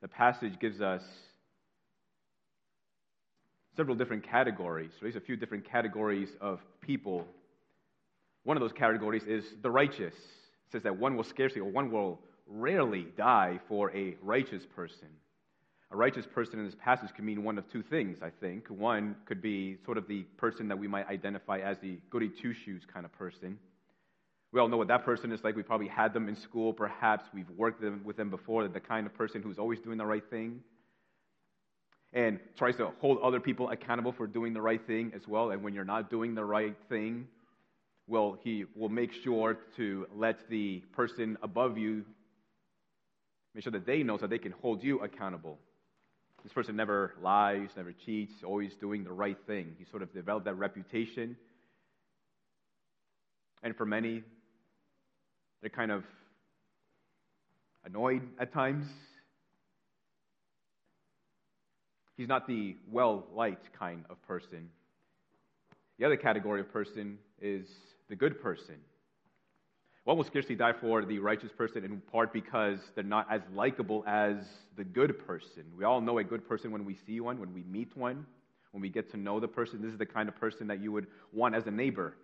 The 0.00 0.08
passage 0.08 0.58
gives 0.58 0.80
us 0.80 1.02
several 3.76 3.94
different 3.94 4.28
categories, 4.28 4.90
or 4.94 4.96
at 4.96 5.14
least 5.14 5.16
a 5.16 5.20
few 5.20 5.36
different 5.36 5.64
categories 5.64 6.30
of 6.40 6.60
people. 6.80 7.26
One 8.44 8.56
of 8.56 8.62
those 8.62 8.72
categories 8.72 9.22
is 9.28 9.44
the 9.62 9.70
righteous. 9.70 10.14
It 10.14 10.72
says 10.72 10.82
that 10.82 10.98
one 10.98 11.16
will 11.16 11.24
scarcely, 11.24 11.60
or 11.60 11.70
one 11.70 11.92
will 11.92 12.18
rarely 12.52 13.06
die 13.16 13.58
for 13.68 13.90
a 13.96 14.16
righteous 14.22 14.62
person. 14.76 15.08
A 15.90 15.96
righteous 15.96 16.26
person 16.26 16.58
in 16.58 16.64
this 16.64 16.74
passage 16.82 17.10
could 17.14 17.24
mean 17.24 17.44
one 17.44 17.58
of 17.58 17.70
two 17.70 17.82
things, 17.82 18.18
I 18.22 18.30
think. 18.40 18.68
One 18.68 19.16
could 19.26 19.42
be 19.42 19.76
sort 19.84 19.98
of 19.98 20.08
the 20.08 20.22
person 20.38 20.68
that 20.68 20.78
we 20.78 20.88
might 20.88 21.06
identify 21.08 21.58
as 21.58 21.76
the 21.82 21.98
goody 22.10 22.30
two 22.30 22.54
shoes 22.54 22.82
kind 22.90 23.04
of 23.04 23.12
person. 23.12 23.58
We 24.52 24.60
all 24.60 24.68
know 24.68 24.76
what 24.76 24.88
that 24.88 25.04
person 25.04 25.32
is 25.32 25.44
like. 25.44 25.56
We 25.56 25.62
probably 25.62 25.88
had 25.88 26.12
them 26.14 26.28
in 26.28 26.36
school, 26.36 26.72
perhaps. 26.72 27.24
We've 27.34 27.48
worked 27.56 27.82
with 28.04 28.16
them 28.16 28.30
before. 28.30 28.66
The 28.68 28.80
kind 28.80 29.06
of 29.06 29.14
person 29.14 29.42
who's 29.42 29.58
always 29.58 29.80
doing 29.80 29.98
the 29.98 30.06
right 30.06 30.24
thing 30.30 30.60
and 32.12 32.38
tries 32.56 32.76
to 32.76 32.90
hold 33.00 33.18
other 33.22 33.40
people 33.40 33.70
accountable 33.70 34.12
for 34.12 34.26
doing 34.26 34.52
the 34.52 34.60
right 34.60 34.86
thing 34.86 35.12
as 35.14 35.26
well. 35.26 35.50
And 35.50 35.62
when 35.62 35.72
you're 35.72 35.84
not 35.84 36.10
doing 36.10 36.34
the 36.34 36.44
right 36.44 36.76
thing, 36.90 37.26
well, 38.06 38.38
he 38.42 38.66
will 38.76 38.90
make 38.90 39.12
sure 39.24 39.58
to 39.76 40.06
let 40.14 40.48
the 40.50 40.82
person 40.92 41.38
above 41.42 41.78
you 41.78 42.04
Make 43.54 43.64
sure 43.64 43.72
that 43.72 43.86
they 43.86 44.02
know 44.02 44.18
so 44.18 44.26
they 44.26 44.38
can 44.38 44.52
hold 44.52 44.82
you 44.82 45.00
accountable. 45.00 45.58
This 46.42 46.52
person 46.52 46.74
never 46.74 47.14
lies, 47.22 47.68
never 47.76 47.92
cheats, 47.92 48.32
always 48.44 48.72
doing 48.80 49.04
the 49.04 49.12
right 49.12 49.38
thing. 49.46 49.76
He 49.78 49.84
sort 49.90 50.02
of 50.02 50.12
developed 50.12 50.46
that 50.46 50.54
reputation. 50.54 51.36
And 53.62 53.76
for 53.76 53.86
many, 53.86 54.22
they're 55.60 55.70
kind 55.70 55.92
of 55.92 56.04
annoyed 57.84 58.22
at 58.40 58.52
times. 58.52 58.86
He's 62.16 62.28
not 62.28 62.46
the 62.46 62.76
well 62.90 63.26
liked 63.34 63.72
kind 63.78 64.04
of 64.10 64.20
person. 64.26 64.68
The 65.98 66.06
other 66.06 66.16
category 66.16 66.60
of 66.60 66.72
person 66.72 67.18
is 67.40 67.66
the 68.08 68.16
good 68.16 68.42
person. 68.42 68.76
One 70.04 70.16
will 70.16 70.24
scarcely 70.24 70.56
die 70.56 70.72
for 70.80 71.04
the 71.04 71.20
righteous 71.20 71.52
person 71.56 71.84
in 71.84 72.00
part 72.10 72.32
because 72.32 72.78
they're 72.94 73.04
not 73.04 73.26
as 73.30 73.40
likable 73.54 74.02
as 74.06 74.36
the 74.76 74.82
good 74.82 75.24
person. 75.26 75.62
We 75.76 75.84
all 75.84 76.00
know 76.00 76.18
a 76.18 76.24
good 76.24 76.48
person 76.48 76.72
when 76.72 76.84
we 76.84 76.96
see 77.06 77.20
one, 77.20 77.38
when 77.38 77.54
we 77.54 77.62
meet 77.62 77.96
one, 77.96 78.26
when 78.72 78.80
we 78.80 78.88
get 78.88 79.12
to 79.12 79.16
know 79.16 79.38
the 79.38 79.46
person. 79.46 79.80
This 79.80 79.92
is 79.92 79.98
the 79.98 80.06
kind 80.06 80.28
of 80.28 80.34
person 80.36 80.66
that 80.68 80.80
you 80.80 80.90
would 80.90 81.06
want 81.32 81.54
as 81.54 81.66
a 81.66 81.70
neighbor. 81.70 82.14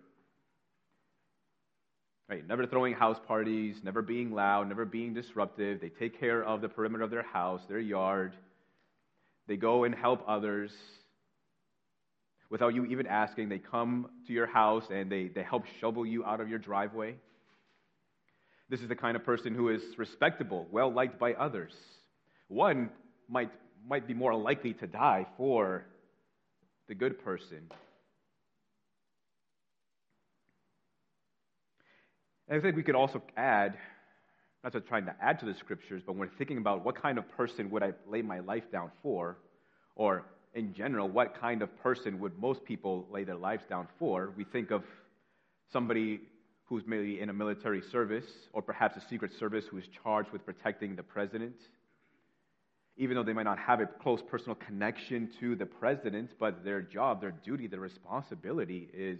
Right? 2.27 2.45
Never 2.45 2.67
throwing 2.67 2.93
house 2.93 3.17
parties, 3.27 3.77
never 3.81 4.01
being 4.01 4.33
loud, 4.33 4.67
never 4.67 4.83
being 4.83 5.13
disruptive. 5.13 5.79
They 5.79 5.89
take 5.89 6.19
care 6.19 6.43
of 6.43 6.61
the 6.61 6.69
perimeter 6.69 7.03
of 7.03 7.11
their 7.11 7.23
house, 7.23 7.61
their 7.69 7.79
yard. 7.79 8.35
They 9.47 9.55
go 9.55 9.85
and 9.85 9.95
help 9.95 10.23
others 10.27 10.71
without 12.49 12.75
you 12.75 12.85
even 12.85 13.07
asking. 13.07 13.47
They 13.47 13.57
come 13.57 14.09
to 14.27 14.33
your 14.33 14.47
house 14.47 14.83
and 14.91 15.09
they, 15.09 15.29
they 15.29 15.43
help 15.43 15.63
shovel 15.79 16.05
you 16.05 16.25
out 16.25 16.41
of 16.41 16.49
your 16.49 16.59
driveway. 16.59 17.15
This 18.69 18.81
is 18.81 18.87
the 18.87 18.95
kind 18.95 19.15
of 19.15 19.25
person 19.25 19.55
who 19.55 19.69
is 19.69 19.81
respectable, 19.97 20.67
well 20.71 20.91
liked 20.93 21.19
by 21.19 21.33
others. 21.33 21.73
One 22.47 22.89
might, 23.27 23.49
might 23.87 24.07
be 24.07 24.13
more 24.13 24.35
likely 24.35 24.73
to 24.75 24.87
die 24.87 25.25
for 25.37 25.85
the 26.87 26.93
good 26.93 27.23
person. 27.23 27.69
And 32.47 32.57
I 32.57 32.61
think 32.61 32.75
we 32.75 32.83
could 32.83 32.95
also 32.95 33.21
add 33.37 33.77
not 34.63 34.73
just 34.73 34.87
trying 34.87 35.05
to 35.05 35.15
add 35.21 35.39
to 35.39 35.45
the 35.45 35.53
scriptures, 35.53 36.03
but 36.05 36.15
when 36.15 36.29
thinking 36.37 36.57
about 36.57 36.83
what 36.83 37.01
kind 37.01 37.17
of 37.17 37.29
person 37.29 37.69
would 37.71 37.81
I 37.81 37.93
lay 38.07 38.21
my 38.21 38.39
life 38.39 38.69
down 38.71 38.91
for, 39.01 39.37
or 39.95 40.25
in 40.53 40.73
general, 40.73 41.07
what 41.07 41.39
kind 41.39 41.61
of 41.61 41.75
person 41.81 42.19
would 42.19 42.37
most 42.37 42.65
people 42.65 43.07
lay 43.11 43.23
their 43.23 43.35
lives 43.37 43.63
down 43.69 43.87
for, 43.97 44.33
we 44.35 44.43
think 44.43 44.71
of 44.71 44.83
somebody 45.71 46.21
who's 46.69 46.83
maybe 46.85 47.19
in 47.19 47.29
a 47.29 47.33
military 47.33 47.81
service, 47.91 48.27
or 48.53 48.61
perhaps 48.61 48.95
a 48.95 49.01
secret 49.09 49.31
service 49.39 49.65
who 49.69 49.77
is 49.79 49.85
charged 50.03 50.31
with 50.31 50.45
protecting 50.45 50.95
the 50.95 51.01
president. 51.01 51.55
Even 52.95 53.15
though 53.15 53.23
they 53.23 53.33
might 53.33 53.43
not 53.43 53.57
have 53.57 53.79
a 53.79 53.87
close 53.87 54.21
personal 54.29 54.55
connection 54.55 55.29
to 55.39 55.55
the 55.55 55.65
president, 55.65 56.29
but 56.39 56.63
their 56.63 56.81
job, 56.81 57.21
their 57.21 57.31
duty, 57.31 57.65
their 57.65 57.79
responsibility 57.79 58.87
is 58.93 59.19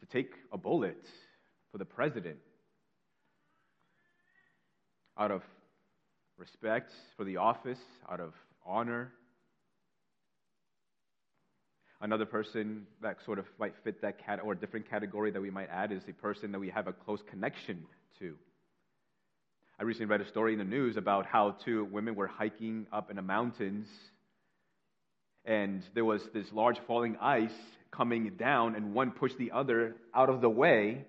to 0.00 0.06
take 0.06 0.30
a 0.50 0.56
bullet 0.56 1.04
for 1.70 1.76
the 1.76 1.84
president 1.84 2.38
out 5.18 5.30
of 5.30 5.42
respect 6.38 6.92
for 7.16 7.24
the 7.24 7.36
office, 7.36 7.80
out 8.10 8.20
of 8.20 8.32
honor. 8.64 9.12
Another 12.00 12.26
person 12.26 12.86
that 13.02 13.16
sort 13.24 13.40
of 13.40 13.46
might 13.58 13.74
fit 13.82 14.00
that 14.02 14.24
cat 14.24 14.40
or 14.44 14.52
a 14.52 14.56
different 14.56 14.88
category 14.88 15.32
that 15.32 15.40
we 15.40 15.50
might 15.50 15.68
add 15.68 15.90
is 15.90 16.02
a 16.08 16.12
person 16.12 16.52
that 16.52 16.58
we 16.60 16.70
have 16.70 16.86
a 16.86 16.92
close 16.92 17.20
connection 17.28 17.84
to. 18.20 18.34
I 19.80 19.82
recently 19.82 20.06
read 20.06 20.20
a 20.20 20.28
story 20.28 20.52
in 20.52 20.58
the 20.58 20.64
news 20.64 20.96
about 20.96 21.26
how 21.26 21.56
two 21.64 21.84
women 21.86 22.14
were 22.14 22.28
hiking 22.28 22.86
up 22.92 23.10
in 23.10 23.16
the 23.16 23.22
mountains, 23.22 23.88
and 25.44 25.82
there 25.94 26.04
was 26.04 26.22
this 26.32 26.46
large 26.52 26.78
falling 26.86 27.16
ice 27.20 27.50
coming 27.90 28.30
down, 28.38 28.76
and 28.76 28.94
one 28.94 29.10
pushed 29.10 29.38
the 29.38 29.50
other 29.50 29.96
out 30.14 30.28
of 30.28 30.40
the 30.40 30.48
way, 30.48 31.04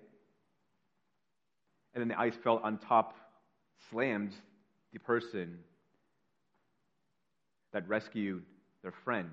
and 1.94 2.00
then 2.00 2.08
the 2.08 2.18
ice 2.18 2.34
fell 2.42 2.60
on 2.64 2.78
top 2.78 3.14
slammed 3.90 4.32
the 4.92 4.98
person 4.98 5.58
that 7.72 7.88
rescued 7.88 8.42
their 8.82 8.94
friend. 9.04 9.30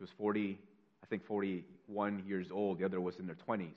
She 0.00 0.04
was 0.04 0.10
40, 0.16 0.58
I 1.04 1.06
think 1.08 1.26
41 1.26 2.24
years 2.26 2.46
old. 2.50 2.78
The 2.78 2.86
other 2.86 3.02
was 3.02 3.16
in 3.18 3.26
their 3.26 3.36
20s. 3.46 3.76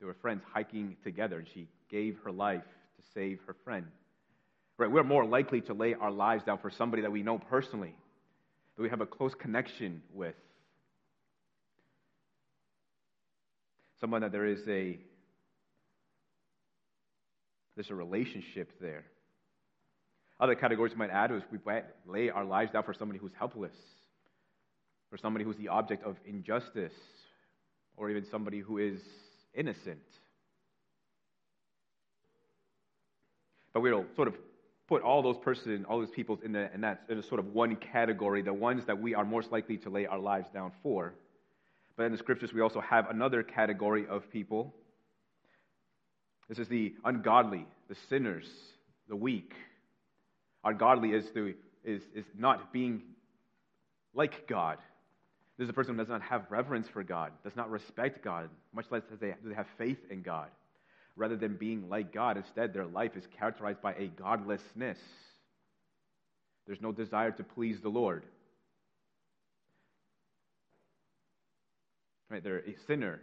They 0.00 0.06
were 0.06 0.14
friends 0.14 0.42
hiking 0.52 0.96
together, 1.04 1.38
and 1.38 1.46
she 1.54 1.68
gave 1.88 2.18
her 2.24 2.32
life 2.32 2.64
to 2.96 3.02
save 3.14 3.38
her 3.46 3.54
friend. 3.62 3.86
Right, 4.76 4.90
we're 4.90 5.04
more 5.04 5.24
likely 5.24 5.60
to 5.60 5.74
lay 5.74 5.94
our 5.94 6.10
lives 6.10 6.42
down 6.42 6.58
for 6.58 6.72
somebody 6.72 7.02
that 7.02 7.12
we 7.12 7.22
know 7.22 7.38
personally, 7.38 7.94
that 8.74 8.82
we 8.82 8.90
have 8.90 9.00
a 9.00 9.06
close 9.06 9.32
connection 9.32 10.02
with. 10.12 10.34
Someone 14.00 14.22
that 14.22 14.32
there 14.32 14.44
is 14.44 14.66
a 14.66 14.98
there's 17.76 17.90
a 17.90 17.94
relationship 17.94 18.72
there. 18.80 19.04
Other 20.40 20.56
categories 20.56 20.96
might 20.96 21.10
add 21.10 21.30
is 21.30 21.42
we 21.52 21.58
might 21.64 21.84
lay 22.08 22.28
our 22.30 22.44
lives 22.44 22.72
down 22.72 22.82
for 22.82 22.92
somebody 22.92 23.20
who's 23.20 23.32
helpless, 23.38 23.72
for 25.14 25.18
somebody 25.18 25.44
who's 25.44 25.56
the 25.58 25.68
object 25.68 26.02
of 26.02 26.16
injustice, 26.26 26.92
or 27.96 28.10
even 28.10 28.24
somebody 28.24 28.58
who 28.58 28.78
is 28.78 28.98
innocent. 29.54 30.02
But 33.72 33.82
we'll 33.82 34.06
sort 34.16 34.26
of 34.26 34.34
put 34.88 35.02
all 35.02 35.22
those 35.22 35.36
persons, 35.38 35.86
all 35.88 36.00
those 36.00 36.10
people 36.10 36.40
in, 36.44 36.50
the, 36.50 36.68
in 36.74 36.80
that 36.80 37.02
in 37.08 37.16
a 37.16 37.22
sort 37.22 37.38
of 37.38 37.54
one 37.54 37.76
category, 37.76 38.42
the 38.42 38.52
ones 38.52 38.86
that 38.86 39.00
we 39.00 39.14
are 39.14 39.24
most 39.24 39.52
likely 39.52 39.76
to 39.76 39.88
lay 39.88 40.04
our 40.04 40.18
lives 40.18 40.48
down 40.52 40.72
for. 40.82 41.14
But 41.96 42.06
in 42.06 42.10
the 42.10 42.18
scriptures, 42.18 42.52
we 42.52 42.60
also 42.60 42.80
have 42.80 43.08
another 43.08 43.44
category 43.44 44.08
of 44.08 44.28
people 44.32 44.74
this 46.48 46.58
is 46.58 46.66
the 46.66 46.92
ungodly, 47.04 47.68
the 47.88 47.94
sinners, 48.10 48.46
the 49.08 49.14
weak. 49.14 49.54
Ungodly 50.64 51.10
is, 51.12 51.30
the, 51.32 51.54
is, 51.84 52.02
is 52.16 52.24
not 52.36 52.72
being 52.72 53.00
like 54.12 54.48
God. 54.48 54.78
This 55.56 55.66
is 55.66 55.70
a 55.70 55.72
person 55.72 55.94
who 55.94 55.98
does 55.98 56.08
not 56.08 56.22
have 56.22 56.50
reverence 56.50 56.88
for 56.88 57.04
God, 57.04 57.32
does 57.44 57.54
not 57.54 57.70
respect 57.70 58.24
God, 58.24 58.48
much 58.72 58.86
less 58.90 59.02
does 59.08 59.20
they, 59.20 59.34
do 59.42 59.48
they 59.48 59.54
have 59.54 59.68
faith 59.78 59.98
in 60.10 60.22
God. 60.22 60.48
Rather 61.16 61.36
than 61.36 61.56
being 61.56 61.88
like 61.88 62.12
God, 62.12 62.36
instead, 62.36 62.72
their 62.72 62.86
life 62.86 63.16
is 63.16 63.24
characterized 63.38 63.80
by 63.80 63.94
a 63.94 64.08
godlessness. 64.08 64.98
There's 66.66 66.80
no 66.80 66.90
desire 66.90 67.30
to 67.30 67.44
please 67.44 67.80
the 67.80 67.88
Lord. 67.88 68.24
Right, 72.28 72.42
they're 72.42 72.58
a 72.58 72.74
sinner. 72.88 73.20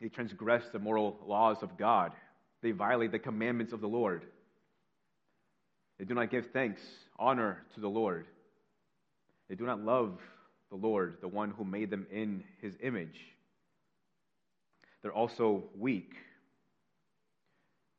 They 0.00 0.08
transgress 0.08 0.64
the 0.72 0.80
moral 0.80 1.20
laws 1.26 1.58
of 1.62 1.76
God. 1.78 2.10
They 2.60 2.72
violate 2.72 3.12
the 3.12 3.20
commandments 3.20 3.72
of 3.72 3.80
the 3.80 3.88
Lord. 3.88 4.24
They 6.00 6.04
do 6.04 6.14
not 6.14 6.30
give 6.30 6.46
thanks, 6.52 6.80
honor 7.16 7.62
to 7.74 7.80
the 7.80 7.88
Lord. 7.88 8.26
They 9.48 9.54
do 9.54 9.64
not 9.64 9.84
love 9.84 10.18
the 10.72 10.78
Lord, 10.86 11.18
the 11.20 11.28
one 11.28 11.50
who 11.50 11.64
made 11.64 11.90
them 11.90 12.06
in 12.10 12.42
his 12.62 12.74
image. 12.82 13.20
They're 15.02 15.12
also 15.12 15.64
weak. 15.78 16.14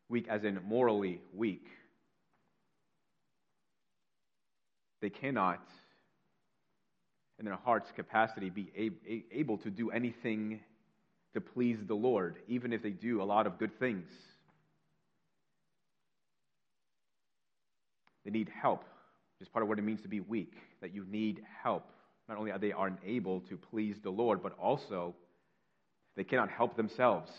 Weak 0.09 0.27
as 0.27 0.43
in 0.43 0.59
morally 0.65 1.21
weak. 1.36 1.67
They 5.01 5.12
cannot, 5.12 5.62
in 7.38 7.45
their 7.45 7.59
heart's 7.63 7.91
capacity, 7.95 8.49
be 8.49 8.71
able 9.31 9.59
to 9.59 9.69
do 9.69 9.91
anything 9.91 10.59
to 11.36 11.41
please 11.41 11.77
the 11.86 11.93
Lord, 11.93 12.38
even 12.47 12.73
if 12.73 12.81
they 12.81 12.89
do 12.89 13.21
a 13.21 13.25
lot 13.25 13.45
of 13.45 13.59
good 13.59 13.77
things. 13.77 14.09
They 18.25 18.31
need 18.31 18.49
help. 18.49 18.83
It's 19.39 19.49
part 19.49 19.62
of 19.62 19.69
what 19.69 19.77
it 19.77 19.83
means 19.83 20.01
to 20.01 20.07
be 20.07 20.21
weak, 20.21 20.53
that 20.81 20.95
you 20.95 21.05
need 21.07 21.43
help. 21.62 21.86
Not 22.29 22.38
only 22.38 22.51
are 22.51 22.59
they 22.59 22.71
unable 22.77 23.41
to 23.41 23.57
please 23.57 23.97
the 24.01 24.09
Lord, 24.09 24.41
but 24.41 24.57
also 24.57 25.13
they 26.15 26.23
cannot 26.23 26.49
help 26.49 26.75
themselves. 26.75 27.31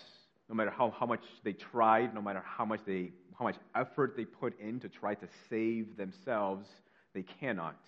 No 0.49 0.55
matter 0.55 0.71
how, 0.71 0.91
how 0.99 1.07
much 1.07 1.23
they 1.43 1.53
tried, 1.53 2.15
no 2.15 2.21
matter 2.21 2.43
how 2.45 2.65
much, 2.65 2.81
they, 2.87 3.13
how 3.39 3.45
much 3.45 3.57
effort 3.75 4.15
they 4.17 4.25
put 4.25 4.59
in 4.61 4.81
to 4.81 4.89
try 4.89 5.15
to 5.15 5.27
save 5.49 5.97
themselves, 5.97 6.69
they 7.15 7.23
cannot. 7.41 7.81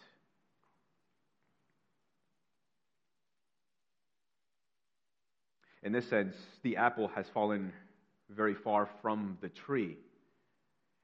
In 5.82 5.92
this 5.92 6.09
sense, 6.09 6.35
the 6.62 6.78
apple 6.78 7.09
has 7.09 7.26
fallen 7.32 7.72
very 8.30 8.54
far 8.54 8.88
from 9.02 9.38
the 9.40 9.48
tree. 9.48 9.96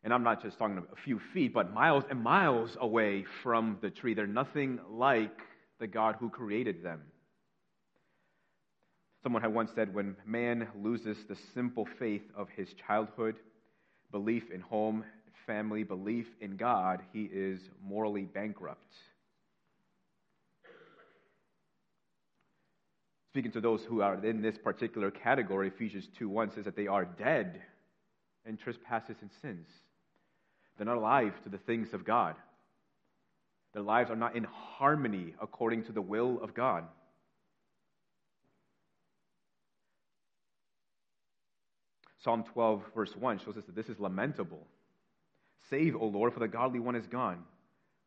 And 0.02 0.12
I'm 0.12 0.24
not 0.24 0.42
just 0.42 0.58
talking 0.58 0.78
a 0.78 0.96
few 1.04 1.20
feet, 1.32 1.54
but 1.54 1.72
miles 1.72 2.02
and 2.10 2.20
miles 2.20 2.76
away 2.80 3.24
from 3.42 3.78
the 3.80 3.90
tree. 3.90 4.14
They're 4.14 4.26
nothing 4.26 4.80
like 4.90 5.38
the 5.82 5.88
God 5.88 6.14
who 6.20 6.30
created 6.30 6.84
them. 6.84 7.00
Someone 9.24 9.42
had 9.42 9.52
once 9.52 9.72
said 9.74 9.92
when 9.92 10.16
man 10.24 10.68
loses 10.80 11.16
the 11.28 11.36
simple 11.54 11.88
faith 11.98 12.22
of 12.36 12.48
his 12.50 12.68
childhood, 12.86 13.34
belief 14.12 14.44
in 14.52 14.60
home, 14.60 15.04
family, 15.44 15.82
belief 15.82 16.28
in 16.40 16.56
God, 16.56 17.02
he 17.12 17.24
is 17.24 17.58
morally 17.84 18.22
bankrupt. 18.22 18.94
Speaking 23.32 23.50
to 23.50 23.60
those 23.60 23.82
who 23.82 24.02
are 24.02 24.24
in 24.24 24.40
this 24.40 24.58
particular 24.58 25.10
category, 25.10 25.66
Ephesians 25.66 26.06
2 26.16 26.28
1 26.28 26.52
says 26.52 26.64
that 26.64 26.76
they 26.76 26.86
are 26.86 27.04
dead 27.04 27.60
in 28.46 28.56
trespasses 28.56 29.16
and 29.20 29.30
sins. 29.40 29.66
They're 30.76 30.86
not 30.86 30.98
alive 30.98 31.32
to 31.42 31.48
the 31.48 31.58
things 31.58 31.92
of 31.92 32.04
God. 32.04 32.36
Their 33.72 33.82
lives 33.82 34.10
are 34.10 34.16
not 34.16 34.36
in 34.36 34.44
harmony 34.44 35.34
according 35.40 35.84
to 35.84 35.92
the 35.92 36.02
will 36.02 36.40
of 36.42 36.54
God. 36.54 36.84
Psalm 42.22 42.44
12, 42.52 42.82
verse 42.94 43.16
1 43.18 43.40
shows 43.40 43.56
us 43.56 43.64
that 43.64 43.74
this 43.74 43.88
is 43.88 43.98
lamentable. 43.98 44.64
Save, 45.70 45.96
O 45.96 46.06
Lord, 46.06 46.32
for 46.32 46.40
the 46.40 46.48
godly 46.48 46.78
one 46.78 46.94
is 46.94 47.06
gone, 47.06 47.42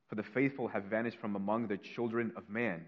for 0.07 0.15
the 0.15 0.23
faithful 0.23 0.67
have 0.67 0.83
vanished 0.85 1.17
from 1.19 1.35
among 1.35 1.67
the 1.67 1.77
children 1.77 2.31
of 2.37 2.47
man. 2.49 2.85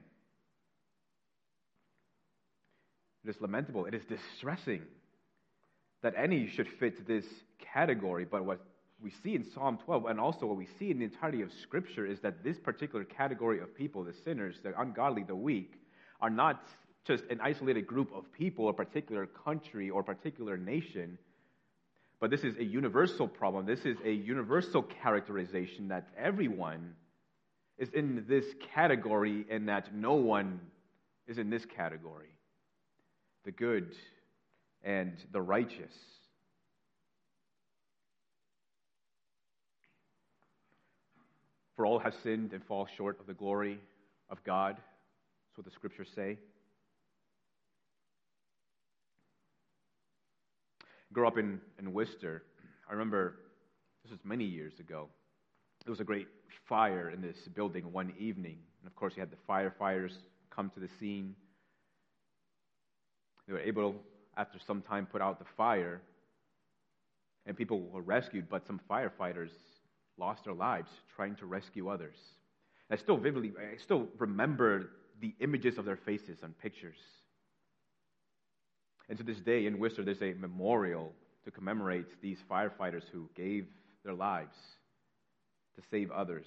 It 3.26 3.30
is 3.30 3.42
lamentable. 3.42 3.86
It 3.86 3.94
is 3.94 4.04
distressing 4.06 4.84
that 6.02 6.14
any 6.16 6.48
should 6.48 6.68
fit 6.80 7.06
this 7.08 7.26
category, 7.74 8.24
but 8.24 8.46
what 8.46 8.62
we 9.02 9.12
see 9.24 9.36
in 9.36 9.44
Psalm 9.44 9.78
12, 9.86 10.06
and 10.06 10.20
also 10.20 10.46
what 10.46 10.58
we 10.58 10.68
see 10.80 10.92
in 10.92 11.00
the 11.00 11.06
entirety 11.06 11.42
of 11.42 11.52
Scripture, 11.62 12.06
is 12.06 12.20
that 12.22 12.44
this 12.44 12.58
particular 12.58 13.06
category 13.06 13.60
of 13.60 13.76
people, 13.76 14.04
the 14.04 14.14
sinners, 14.26 14.56
the 14.64 14.80
ungodly, 14.80 15.24
the 15.24 15.36
weak, 15.36 15.74
are 16.20 16.30
not 16.30 16.68
just 17.06 17.24
an 17.30 17.40
isolated 17.42 17.86
group 17.88 18.12
of 18.14 18.32
people, 18.34 18.70
a 18.70 18.74
particular 18.74 19.28
country, 19.28 19.90
or 19.90 20.04
particular 20.04 20.58
nation, 20.58 21.18
but 22.20 22.32
this 22.32 22.44
is 22.44 22.58
a 22.58 22.64
universal 22.64 23.28
problem. 23.28 23.66
This 23.66 23.86
is 23.86 23.98
a 24.04 24.12
universal 24.12 24.82
characterization 24.82 25.90
that 25.90 26.08
everyone 26.18 26.96
is 27.78 27.90
in 27.90 28.26
this 28.28 28.46
category 28.74 29.46
and 29.50 29.70
that 29.70 29.94
no 29.94 30.14
one 30.14 30.60
is 31.28 31.38
in 31.38 31.50
this 31.50 31.66
category 31.66 32.30
the 33.46 33.52
good 33.52 33.96
and 34.84 35.14
the 35.32 35.42
righteous. 35.42 35.94
For 41.78 41.86
all 41.86 42.00
have 42.00 42.16
sinned 42.24 42.54
and 42.54 42.66
fall 42.66 42.88
short 42.98 43.20
of 43.20 43.28
the 43.28 43.36
glory 43.36 43.80
of 44.32 44.44
God. 44.44 44.78
That's 44.78 45.58
what 45.58 45.66
the 45.66 45.72
scriptures 45.72 46.10
say. 46.14 46.40
Grew 51.14 51.28
up 51.28 51.38
in, 51.38 51.62
in 51.78 51.94
Worcester. 51.94 52.42
I 52.90 52.94
remember 52.94 53.36
this 54.04 54.12
was 54.12 54.20
many 54.26 54.44
years 54.44 54.80
ago. 54.80 55.08
There 55.86 55.92
was 55.92 56.00
a 56.00 56.04
great 56.04 56.28
fire 56.68 57.12
in 57.12 57.22
this 57.22 57.38
building 57.56 57.94
one 57.94 58.12
evening. 58.18 58.58
And 58.82 58.88
of 58.88 58.96
course, 58.96 59.14
you 59.16 59.20
had 59.20 59.30
the 59.30 59.38
firefighters 59.48 60.14
come 60.50 60.72
to 60.72 60.80
the 60.80 60.90
scene. 61.00 61.36
They 63.46 63.54
were 63.54 63.60
able, 63.60 63.96
after 64.36 64.58
some 64.66 64.82
time, 64.82 65.06
put 65.06 65.22
out 65.22 65.38
the 65.38 65.46
fire, 65.56 66.02
and 67.46 67.56
people 67.56 67.82
were 67.82 68.02
rescued, 68.02 68.50
but 68.50 68.66
some 68.66 68.82
firefighters 68.90 69.52
lost 70.18 70.46
their 70.46 70.54
lives 70.54 70.90
trying 71.16 71.36
to 71.36 71.46
rescue 71.46 71.90
others. 71.90 72.16
I 72.90 72.96
still 72.96 73.18
vividly, 73.18 73.54
I 73.58 73.78
still 73.78 74.08
remember 74.18 74.90
the 75.20 75.34
images 75.40 75.78
of 75.78 75.86
their 75.86 75.98
faces 75.98 76.40
on 76.44 76.54
pictures. 76.62 76.98
And 79.10 79.18
to 79.18 79.24
this 79.24 79.40
day 79.40 79.66
in 79.66 79.80
Worcester, 79.80 80.04
there's 80.04 80.22
a 80.22 80.34
memorial 80.34 81.14
to 81.46 81.52
commemorate 81.52 82.22
these 82.22 82.38
firefighters 82.50 83.04
who 83.12 83.30
gave 83.36 83.68
their 84.04 84.14
lives 84.14 84.56
to 85.76 85.82
save 85.90 86.12
others. 86.12 86.46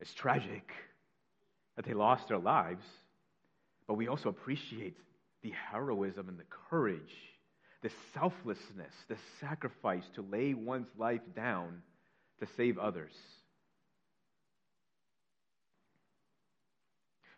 It's 0.00 0.14
tragic 0.14 0.70
that 1.76 1.84
they 1.84 1.94
lost 1.94 2.28
their 2.28 2.38
lives, 2.38 2.84
but 3.86 3.94
we 3.94 4.08
also 4.08 4.28
appreciate 4.28 4.96
the 5.42 5.52
heroism 5.70 6.28
and 6.28 6.38
the 6.38 6.44
courage 6.70 7.14
the 7.84 7.90
selflessness, 8.14 8.94
the 9.08 9.16
sacrifice 9.40 10.04
to 10.14 10.22
lay 10.32 10.54
one's 10.54 10.88
life 10.96 11.20
down 11.36 11.82
to 12.40 12.46
save 12.56 12.78
others. 12.78 13.12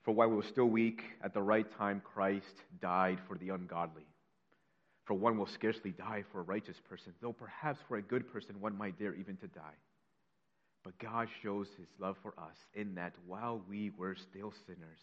For 0.05 0.13
while 0.13 0.29
we 0.29 0.37
were 0.37 0.45
still 0.45 0.67
weak, 0.67 1.03
at 1.21 1.35
the 1.35 1.43
right 1.43 1.67
time, 1.77 2.01
Christ 2.01 2.55
died 2.81 3.19
for 3.27 3.37
the 3.37 3.49
ungodly. 3.49 4.07
For 5.05 5.15
one 5.15 5.37
will 5.37 5.49
scarcely 5.49 5.91
die 5.91 6.23
for 6.31 6.39
a 6.39 6.45
righteous 6.45 6.81
person, 6.89 7.13
though 7.21 7.33
perhaps 7.33 7.81
for 7.89 7.97
a 7.97 8.03
good 8.03 8.33
person 8.33 8.61
one 8.61 8.79
might 8.79 9.01
dare 9.01 9.15
even 9.17 9.37
to 9.39 9.49
die. 9.49 9.79
But 10.85 10.97
God 11.01 11.27
shows 11.43 11.67
his 11.77 11.89
love 11.99 12.19
for 12.23 12.35
us 12.39 12.57
in 12.73 12.95
that 12.95 13.15
while 13.27 13.61
we 13.69 13.91
were 13.99 14.15
still 14.15 14.53
sinners, 14.65 15.01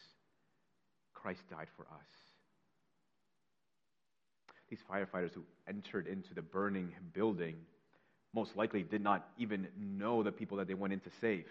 Christ 1.13 1.41
died 1.49 1.67
for 1.75 1.83
us 1.83 2.22
these 4.73 4.83
firefighters 4.91 5.31
who 5.35 5.43
entered 5.67 6.07
into 6.07 6.33
the 6.33 6.41
burning 6.41 6.91
building 7.13 7.55
most 8.33 8.57
likely 8.57 8.81
did 8.81 9.03
not 9.03 9.27
even 9.37 9.67
know 9.77 10.23
the 10.23 10.31
people 10.31 10.57
that 10.57 10.67
they 10.67 10.73
went 10.73 10.91
in 10.91 10.99
to 10.99 11.11
save. 11.21 11.45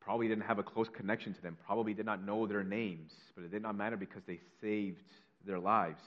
Probably 0.00 0.28
didn't 0.28 0.44
have 0.44 0.60
a 0.60 0.62
close 0.62 0.88
connection 0.88 1.34
to 1.34 1.42
them, 1.42 1.56
probably 1.66 1.94
did 1.94 2.06
not 2.06 2.24
know 2.24 2.46
their 2.46 2.62
names, 2.62 3.10
but 3.34 3.42
it 3.42 3.50
did 3.50 3.62
not 3.62 3.74
matter 3.74 3.96
because 3.96 4.22
they 4.28 4.38
saved 4.60 5.02
their 5.44 5.58
lives. 5.58 6.04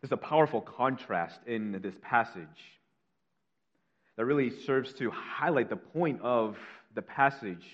There's 0.00 0.10
a 0.10 0.16
powerful 0.16 0.60
contrast 0.60 1.38
in 1.46 1.80
this 1.80 1.94
passage 2.02 2.48
that 4.16 4.24
really 4.24 4.50
serves 4.66 4.92
to 4.94 5.08
highlight 5.12 5.70
the 5.70 5.76
point 5.76 6.20
of 6.20 6.56
the 6.96 7.02
passage 7.02 7.64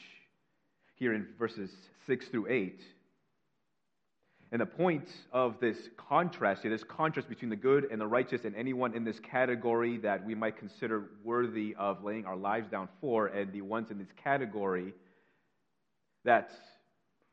here 0.97 1.15
in 1.15 1.29
verses 1.39 1.71
6 2.07 2.29
through 2.29 2.47
8. 2.49 2.83
And 4.53 4.61
the 4.61 4.67
point 4.67 5.09
of 5.33 5.61
this 5.61 5.77
contrast, 5.97 6.65
this 6.65 6.83
contrast 6.83 7.29
between 7.29 7.51
the 7.51 7.57
good 7.57 7.87
and 7.91 8.01
the 8.01 8.07
righteous 8.07 8.45
and 8.45 8.57
anyone 8.57 8.95
in 8.95 9.05
this 9.05 9.21
category 9.21 9.99
that 9.99 10.25
we 10.25 10.35
might 10.35 10.57
consider 10.57 11.11
worthy 11.23 11.77
of 11.79 12.03
laying 12.03 12.27
our 12.27 12.37
lives 12.37 12.69
down 12.69 12.89
for, 13.01 13.29
and 13.29 13.53
the 13.53 13.63
ones 13.63 13.93
in 13.93 13.99
this 13.99 14.13
category 14.25 14.93
that 16.25 16.51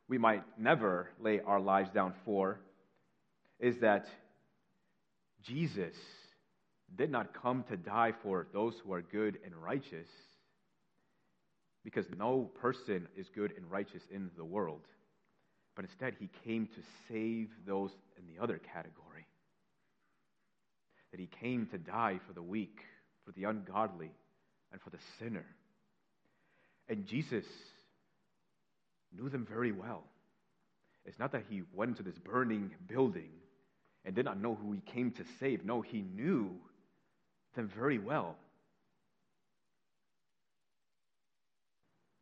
we 0.08 0.20
might 0.20 0.44
never 0.60 1.10
lay 1.20 1.42
our 1.42 1.60
lives 1.60 1.90
down 1.90 2.14
for, 2.24 2.60
is 3.60 3.80
that 3.80 4.08
Jesus 5.42 5.96
did 6.96 7.12
not 7.12 7.34
come 7.34 7.64
to 7.70 7.78
die 7.78 8.14
for 8.22 8.48
those 8.54 8.76
who 8.84 8.94
are 8.94 9.02
good 9.02 9.40
and 9.44 9.56
righteous, 9.56 10.08
because 11.84 12.06
no 12.16 12.50
person 12.62 13.08
is 13.18 13.28
good 13.34 13.54
and 13.58 13.70
righteous 13.72 14.04
in 14.12 14.30
the 14.38 14.46
world 14.46 14.82
but 15.78 15.86
instead 15.86 16.16
he 16.20 16.28
came 16.44 16.66
to 16.66 16.82
save 17.08 17.50
those 17.68 17.92
in 18.18 18.24
the 18.26 18.42
other 18.44 18.60
category. 18.74 19.28
That 21.12 21.20
he 21.20 21.30
came 21.40 21.68
to 21.68 21.78
die 21.78 22.20
for 22.26 22.34
the 22.34 22.42
weak, 22.42 22.80
for 23.24 23.32
the 23.34 23.44
ungodly, 23.44 24.10
and 24.72 24.82
for 24.82 24.90
the 24.90 24.98
sinner. 25.20 25.46
And 26.90 27.06
Jesus 27.06 27.46
knew 29.16 29.30
them 29.30 29.46
very 29.48 29.72
well. 29.72 30.04
It's 31.06 31.20
not 31.20 31.32
that 31.34 31.44
he 31.48 31.62
went 31.76 31.92
into 31.92 32.02
this 32.02 32.18
burning 32.18 32.72
building 32.88 33.30
and 34.04 34.16
did 34.16 34.26
not 34.26 34.42
know 34.42 34.56
who 34.56 34.72
he 34.72 34.82
came 34.82 35.12
to 35.12 35.24
save. 35.40 35.64
No, 35.64 35.82
he 35.82 36.02
knew 36.02 36.50
them 37.56 37.72
very 37.78 38.00
well. 38.00 38.36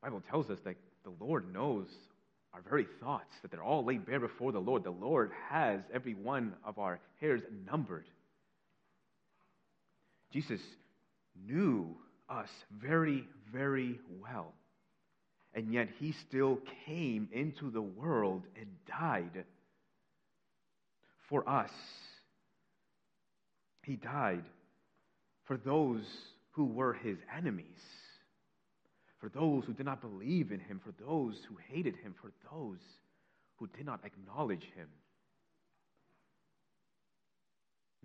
The 0.02 0.10
Bible 0.10 0.24
tells 0.30 0.50
us 0.50 0.60
that 0.66 0.76
the 1.06 1.14
Lord 1.26 1.54
knows 1.54 1.88
our 2.56 2.62
very 2.70 2.88
thoughts, 3.02 3.34
that 3.42 3.52
they're 3.52 3.62
all 3.62 3.84
laid 3.84 4.06
bare 4.06 4.22
before 4.22 4.54
the 4.54 4.60
Lord. 4.60 4.86
The 4.86 4.90
Lord 4.90 5.32
has 5.50 5.82
every 5.94 6.14
one 6.14 6.54
of 6.64 6.80
our 6.80 7.02
hairs 7.20 7.42
numbered. 7.70 8.06
Jesus 10.32 10.62
knew 11.46 11.96
us 12.30 12.48
very, 12.82 13.28
very 13.54 14.00
well. 14.22 14.54
And 15.54 15.74
yet 15.74 15.90
he 16.00 16.14
still 16.28 16.60
came 16.86 17.28
into 17.34 17.72
the 17.72 17.82
world 17.82 18.44
and 18.58 18.68
died 18.88 19.44
for 21.30 21.48
us. 21.48 21.72
He 23.84 23.98
died 23.98 24.44
for 25.44 25.58
those 25.58 26.04
who 26.52 26.66
were 26.66 26.94
his 26.94 27.18
enemies 27.38 27.66
for 29.26 29.40
those 29.40 29.66
who 29.66 29.74
did 29.74 29.88
not 29.88 30.02
believe 30.02 30.52
in 30.52 30.60
him, 30.60 30.80
for 30.84 30.94
those 31.04 31.42
who 31.50 31.58
hated 31.74 31.96
him, 31.96 32.14
for 32.22 32.32
those 32.54 32.78
who 33.56 33.66
did 33.76 33.84
not 33.84 34.00
acknowledge 34.04 34.66
him. 34.76 34.88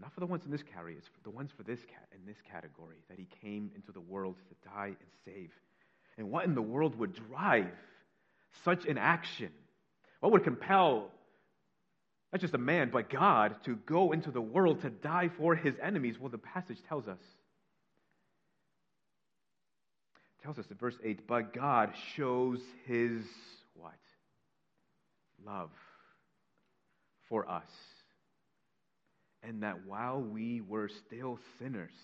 Not 0.01 0.15
for 0.15 0.21
the 0.21 0.27
ones 0.27 0.47
in 0.47 0.51
this 0.51 0.63
category, 0.63 0.95
it's 0.97 1.09
for 1.09 1.23
the 1.23 1.29
ones 1.29 1.51
for 1.55 1.63
this 1.63 1.81
in 2.15 2.25
this 2.25 2.39
category 2.51 2.97
that 3.11 3.19
he 3.19 3.27
came 3.43 3.71
into 3.75 3.93
the 3.93 4.01
world 4.01 4.37
to 4.49 4.69
die 4.71 4.87
and 4.87 5.11
save. 5.27 5.51
And 6.17 6.31
what 6.31 6.47
in 6.47 6.55
the 6.55 6.63
world 6.63 6.99
would 6.99 7.13
drive 7.13 7.69
such 8.65 8.87
an 8.87 8.97
action? 8.97 9.51
What 10.21 10.33
would 10.33 10.45
compel 10.45 11.11
not 12.33 12.41
just 12.41 12.55
a 12.55 12.59
man, 12.59 12.89
but 12.91 13.11
God 13.11 13.57
to 13.67 13.77
go 13.77 14.13
into 14.13 14.31
the 14.31 14.41
world 14.41 14.81
to 14.83 14.89
die 14.89 15.29
for 15.37 15.55
his 15.55 15.75
enemies? 15.83 16.19
Well, 16.19 16.31
the 16.31 16.39
passage 16.39 16.79
tells 16.89 17.09
us 17.09 17.21
tells 20.43 20.59
us 20.59 20.67
in 20.71 20.77
verse 20.77 20.97
8, 21.03 21.27
but 21.27 21.53
God 21.53 21.93
shows 22.17 22.61
his 22.87 23.23
what? 23.75 23.93
Love 25.45 25.71
for 27.29 27.49
us. 27.49 27.71
And 29.43 29.63
that 29.63 29.87
while 29.87 30.21
we 30.21 30.61
were 30.61 30.89
still 31.07 31.39
sinners, 31.59 31.95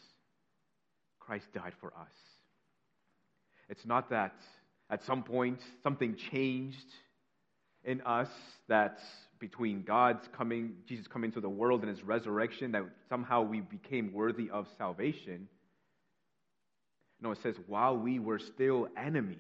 Christ 1.21 1.47
died 1.53 1.75
for 1.81 1.89
us. 1.89 2.13
It's 3.69 3.85
not 3.85 4.11
that 4.11 4.35
at 4.89 5.05
some 5.05 5.23
point 5.23 5.61
something 5.83 6.15
changed 6.15 6.87
in 7.85 8.01
us 8.03 8.29
that 8.69 9.01
between 9.39 9.83
God's 9.83 10.27
coming, 10.37 10.75
Jesus 10.89 11.07
coming 11.07 11.33
to 11.33 11.41
the 11.41 11.49
world 11.49 11.81
and 11.81 11.91
his 11.91 12.03
resurrection, 12.03 12.73
that 12.73 12.85
somehow 13.09 13.43
we 13.43 13.61
became 13.61 14.13
worthy 14.13 14.49
of 14.51 14.67
salvation. 14.79 15.49
No, 17.21 17.31
it 17.31 17.39
says, 17.43 17.57
while 17.67 17.97
we 17.97 18.19
were 18.19 18.39
still 18.39 18.89
enemies, 18.97 19.39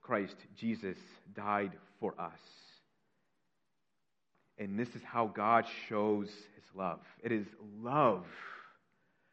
Christ 0.00 0.36
Jesus 0.56 0.96
died 1.34 1.72
for 1.98 2.14
us. 2.18 2.38
And 4.58 4.78
this 4.78 4.94
is 4.94 5.02
how 5.02 5.26
God 5.26 5.66
shows 5.88 6.28
his 6.28 6.64
love. 6.74 7.00
It 7.22 7.32
is 7.32 7.46
love 7.82 8.24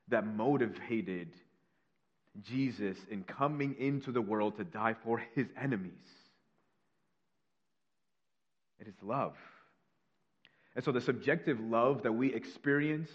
that 0.10 0.26
motivated 0.26 1.30
Jesus 2.42 2.98
in 3.10 3.24
coming 3.24 3.76
into 3.80 4.12
the 4.12 4.22
world 4.22 4.58
to 4.58 4.64
die 4.64 4.96
for 5.04 5.22
his 5.36 5.48
enemies. 5.62 5.94
It 8.80 8.88
is 8.88 8.96
love. 9.02 9.36
And 10.76 10.84
so 10.84 10.92
the 10.92 11.00
subjective 11.00 11.60
love 11.60 12.04
that 12.04 12.12
we 12.12 12.34
experience 12.34 13.12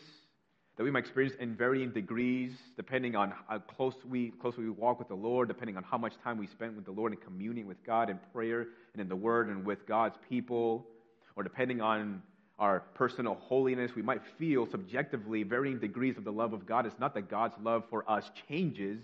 that 0.79 0.85
we 0.85 0.93
might 0.93 1.01
experience 1.01 1.35
in 1.41 1.57
varying 1.57 1.91
degrees, 1.91 2.53
depending 2.77 3.17
on 3.17 3.35
how 3.49 3.59
close 3.59 3.95
we, 4.09 4.31
closely 4.41 4.63
we 4.63 4.71
walk 4.71 5.01
with 5.01 5.09
the 5.09 5.15
Lord, 5.15 5.49
depending 5.49 5.77
on 5.77 5.83
how 5.83 5.99
much 5.99 6.13
time 6.23 6.39
we 6.39 6.47
spend 6.47 6.77
with 6.77 6.85
the 6.85 6.93
Lord 6.93 7.13
in 7.13 7.19
communion 7.19 7.67
with 7.67 7.85
God 7.85 8.09
in 8.09 8.21
prayer 8.33 8.69
and 8.93 9.03
in 9.03 9.09
the 9.09 9.17
Word 9.17 9.49
and 9.49 9.65
with 9.65 9.85
God's 9.89 10.15
people, 10.29 10.87
or 11.35 11.43
depending 11.43 11.81
on 11.81 12.23
our 12.61 12.85
personal 12.95 13.35
holiness. 13.35 13.91
We 13.97 14.03
might 14.03 14.23
feel 14.39 14.69
subjectively 14.71 15.43
varying 15.43 15.81
degrees 15.81 16.17
of 16.17 16.23
the 16.23 16.31
love 16.31 16.53
of 16.53 16.65
God. 16.65 16.87
It's 16.87 16.99
not 17.01 17.13
that 17.15 17.29
God's 17.29 17.57
love 17.61 17.83
for 17.91 18.09
us 18.09 18.31
changes 18.49 19.03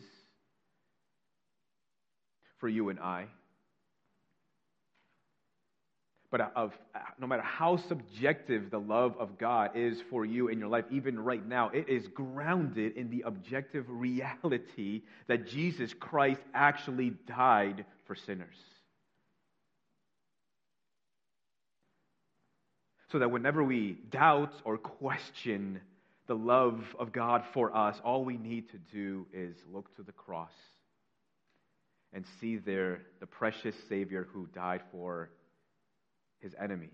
for 2.59 2.69
you 2.69 2.89
and 2.89 3.01
I. 3.01 3.27
But 6.35 6.53
of, 6.57 6.77
uh, 6.97 6.99
no 7.21 7.29
matter 7.29 7.45
how 7.45 7.77
subjective 7.77 8.69
the 8.69 8.81
love 8.81 9.15
of 9.21 9.39
God 9.39 9.71
is 9.77 10.01
for 10.11 10.25
you 10.25 10.49
in 10.49 10.59
your 10.59 10.67
life, 10.67 10.85
even 10.91 11.17
right 11.17 11.47
now, 11.47 11.69
it 11.69 11.89
is 11.89 12.09
grounded 12.09 12.97
in 12.97 13.09
the 13.09 13.23
objective 13.25 13.85
reality 13.89 15.03
that 15.29 15.47
Jesus 15.47 15.95
Christ 15.95 16.41
actually 16.53 17.11
died 17.29 17.85
for 18.09 18.17
sinners. 18.17 18.57
So 23.13 23.21
that 23.21 23.31
whenever 23.31 23.63
we 23.63 23.99
doubt 24.11 24.55
or 24.65 24.77
question 24.77 25.81
the 26.27 26.35
love 26.35 26.83
of 26.99 27.13
God 27.13 27.45
for 27.53 27.73
us, 27.77 27.97
all 28.03 28.25
we 28.25 28.39
need 28.39 28.71
to 28.73 28.79
do 28.93 29.25
is 29.33 29.55
look 29.73 29.95
to 29.95 30.03
the 30.03 30.11
cross 30.11 30.51
and 32.13 32.25
see 32.41 32.57
there 32.57 33.03
the 33.21 33.27
precious 33.27 33.77
Savior 33.89 34.27
who 34.33 34.49
died 34.53 34.81
for 34.91 35.31
his 36.45 36.55
enemies. 36.63 36.91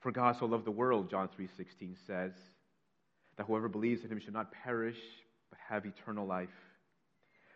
For 0.00 0.12
God 0.12 0.36
so 0.38 0.44
loved 0.44 0.66
the 0.66 0.70
world, 0.70 1.08
John 1.08 1.28
3:16 1.28 1.96
says, 2.06 2.32
that 3.36 3.46
whoever 3.46 3.68
believes 3.68 4.04
in 4.04 4.10
him 4.10 4.20
should 4.20 4.34
not 4.34 4.52
perish 4.52 4.98
but 5.48 5.58
have 5.66 5.86
eternal 5.86 6.26
life. 6.26 6.48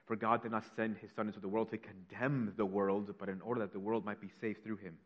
For 0.07 0.17
God 0.17 0.43
did 0.43 0.51
not 0.51 0.65
send 0.77 0.97
his 0.97 1.11
son 1.15 1.27
into 1.27 1.41
the 1.41 1.49
world 1.49 1.71
to 1.71 1.79
condemn 1.79 2.55
the 2.57 2.65
world, 2.65 3.15
but 3.19 3.29
in 3.29 3.43
order 3.43 3.61
that 3.61 3.75
the 3.75 3.79
world 3.81 4.05
might 4.05 4.21
be 4.21 4.31
saved 4.41 4.65
through 4.65 4.77
him. 4.77 4.97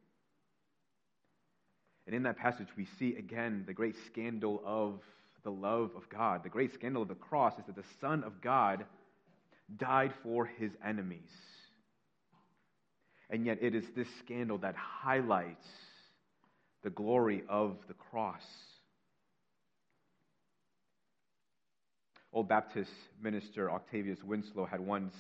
And 2.06 2.14
in 2.14 2.22
that 2.22 2.38
passage 2.38 2.68
we 2.76 2.86
see 2.98 3.16
again 3.16 3.64
the 3.66 3.74
great 3.74 3.96
scandal 4.06 4.62
of 4.64 5.00
the 5.42 5.50
love 5.50 5.90
of 5.96 6.08
God. 6.08 6.42
The 6.42 6.48
great 6.48 6.72
scandal 6.74 7.02
of 7.02 7.08
the 7.08 7.14
cross 7.14 7.58
is 7.58 7.66
that 7.66 7.76
the 7.76 7.84
son 8.00 8.22
of 8.22 8.40
God 8.40 8.84
died 9.76 10.12
for 10.22 10.46
his 10.46 10.72
enemies. 10.84 11.30
And 13.30 13.44
yet, 13.44 13.58
it 13.60 13.74
is 13.74 13.84
this 13.94 14.08
scandal 14.20 14.58
that 14.58 14.74
highlights 14.74 15.66
the 16.82 16.90
glory 16.90 17.42
of 17.48 17.76
the 17.86 17.94
cross. 17.94 18.42
Old 22.32 22.48
Baptist 22.48 22.90
minister 23.22 23.70
Octavius 23.70 24.22
Winslow 24.22 24.64
had 24.64 24.80
once 24.80 25.14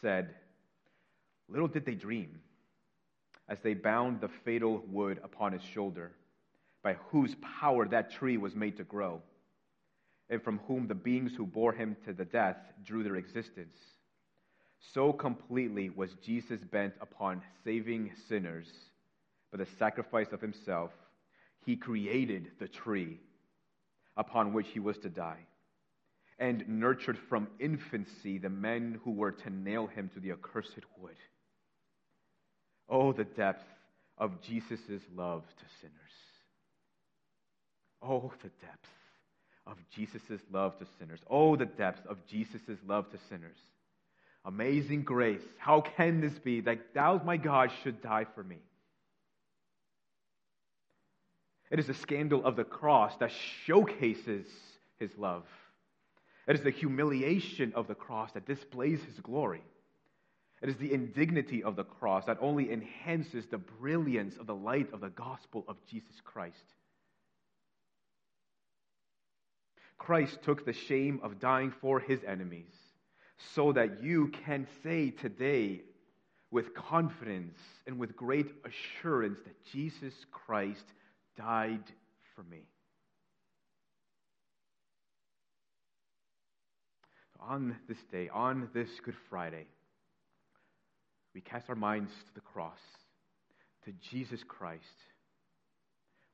said, 0.00 0.34
Little 1.48 1.68
did 1.68 1.84
they 1.84 1.94
dream, 1.94 2.40
as 3.48 3.58
they 3.62 3.74
bound 3.74 4.20
the 4.20 4.30
fatal 4.44 4.82
wood 4.88 5.20
upon 5.22 5.52
his 5.52 5.62
shoulder, 5.62 6.12
by 6.82 6.94
whose 7.10 7.36
power 7.60 7.86
that 7.88 8.10
tree 8.10 8.36
was 8.36 8.54
made 8.54 8.76
to 8.78 8.84
grow, 8.84 9.20
and 10.30 10.42
from 10.42 10.58
whom 10.66 10.88
the 10.88 10.94
beings 10.94 11.32
who 11.36 11.46
bore 11.46 11.72
him 11.72 11.96
to 12.04 12.12
the 12.12 12.24
death 12.24 12.56
drew 12.84 13.02
their 13.02 13.16
existence 13.16 13.76
so 14.92 15.12
completely 15.12 15.90
was 15.90 16.14
Jesus 16.24 16.60
bent 16.60 16.94
upon 17.00 17.42
saving 17.64 18.12
sinners 18.28 18.66
by 19.50 19.58
the 19.58 19.66
sacrifice 19.78 20.32
of 20.32 20.40
himself, 20.40 20.90
he 21.64 21.76
created 21.76 22.50
the 22.58 22.68
tree 22.68 23.20
upon 24.16 24.52
which 24.52 24.66
he 24.68 24.80
was 24.80 24.98
to 24.98 25.08
die 25.08 25.46
and 26.38 26.68
nurtured 26.68 27.18
from 27.28 27.46
infancy 27.60 28.38
the 28.38 28.50
men 28.50 28.98
who 29.04 29.12
were 29.12 29.30
to 29.30 29.50
nail 29.50 29.86
him 29.86 30.10
to 30.12 30.20
the 30.20 30.32
accursed 30.32 30.84
wood. 30.98 31.16
Oh, 32.88 33.12
the 33.12 33.24
depth 33.24 33.64
of 34.18 34.40
Jesus' 34.42 35.02
love 35.14 35.44
to 35.44 35.64
sinners. 35.80 35.94
Oh, 38.02 38.32
the 38.42 38.50
depth 38.60 38.88
of 39.66 39.76
Jesus' 39.94 40.40
love 40.50 40.76
to 40.78 40.86
sinners. 40.98 41.20
Oh, 41.30 41.54
the 41.54 41.66
depth 41.66 42.04
of 42.06 42.18
Jesus' 42.26 42.78
love 42.86 43.10
to 43.12 43.18
sinners. 43.28 43.56
Amazing 44.44 45.02
grace. 45.02 45.42
How 45.58 45.80
can 45.80 46.20
this 46.20 46.36
be 46.38 46.60
that 46.62 46.94
thou, 46.94 47.20
my 47.24 47.36
God, 47.36 47.70
should 47.82 48.02
die 48.02 48.26
for 48.34 48.42
me? 48.42 48.58
It 51.70 51.78
is 51.78 51.86
the 51.86 51.94
scandal 51.94 52.44
of 52.44 52.56
the 52.56 52.64
cross 52.64 53.16
that 53.18 53.30
showcases 53.64 54.46
his 54.98 55.16
love. 55.16 55.44
It 56.46 56.56
is 56.56 56.62
the 56.62 56.70
humiliation 56.70 57.72
of 57.74 57.86
the 57.86 57.94
cross 57.94 58.32
that 58.32 58.46
displays 58.46 59.02
his 59.04 59.20
glory. 59.20 59.62
It 60.60 60.68
is 60.68 60.76
the 60.76 60.92
indignity 60.92 61.62
of 61.62 61.76
the 61.76 61.84
cross 61.84 62.24
that 62.26 62.38
only 62.40 62.72
enhances 62.72 63.46
the 63.46 63.58
brilliance 63.58 64.36
of 64.36 64.46
the 64.46 64.54
light 64.54 64.92
of 64.92 65.00
the 65.00 65.08
gospel 65.10 65.64
of 65.68 65.76
Jesus 65.88 66.20
Christ. 66.24 66.74
Christ 69.98 70.42
took 70.42 70.64
the 70.64 70.72
shame 70.72 71.20
of 71.22 71.38
dying 71.38 71.72
for 71.80 72.00
his 72.00 72.20
enemies 72.26 72.74
so 73.54 73.72
that 73.72 74.02
you 74.02 74.28
can 74.44 74.66
say 74.82 75.10
today 75.10 75.82
with 76.50 76.74
confidence 76.74 77.58
and 77.86 77.98
with 77.98 78.16
great 78.16 78.46
assurance 78.64 79.38
that 79.44 79.64
Jesus 79.72 80.14
Christ 80.30 80.84
died 81.36 81.84
for 82.34 82.42
me. 82.44 82.62
On 87.40 87.76
this 87.88 87.98
day, 88.12 88.28
on 88.32 88.68
this 88.72 88.88
Good 89.04 89.16
Friday, 89.28 89.66
we 91.34 91.40
cast 91.40 91.68
our 91.68 91.74
minds 91.74 92.12
to 92.26 92.34
the 92.34 92.40
cross, 92.40 92.78
to 93.84 93.92
Jesus 94.10 94.44
Christ, 94.46 94.84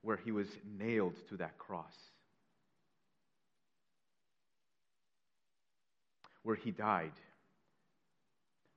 where 0.02 0.16
he 0.16 0.32
was 0.32 0.48
nailed 0.78 1.14
to 1.28 1.36
that 1.38 1.56
cross. 1.58 1.94
Where 6.42 6.56
he 6.56 6.70
died, 6.70 7.12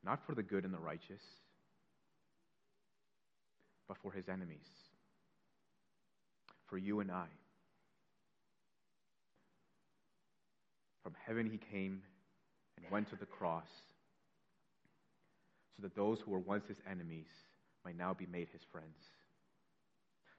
not 0.04 0.26
for 0.26 0.36
the 0.36 0.44
good 0.44 0.66
and 0.66 0.74
the 0.74 0.80
righteous, 0.80 1.22
but 3.88 3.98
for 3.98 4.12
his 4.12 4.28
enemies, 4.30 4.68
for 6.68 6.78
you 6.78 7.00
and 7.00 7.12
I. 7.12 7.28
From 11.04 11.14
heaven 11.26 11.50
he 11.50 11.58
came 11.58 12.02
and 12.78 12.92
went 12.92 13.10
to 13.10 13.16
the 13.16 13.26
cross 13.26 13.68
so 15.76 15.84
that 15.84 15.96
those 15.96 16.20
who 16.22 16.32
were 16.32 16.40
once 16.40 16.68
his 16.68 16.78
enemies 16.90 17.28
might 17.84 17.98
now 17.98 18.14
be 18.14 18.28
made 18.32 18.48
his 18.52 18.62
friends. 18.72 19.10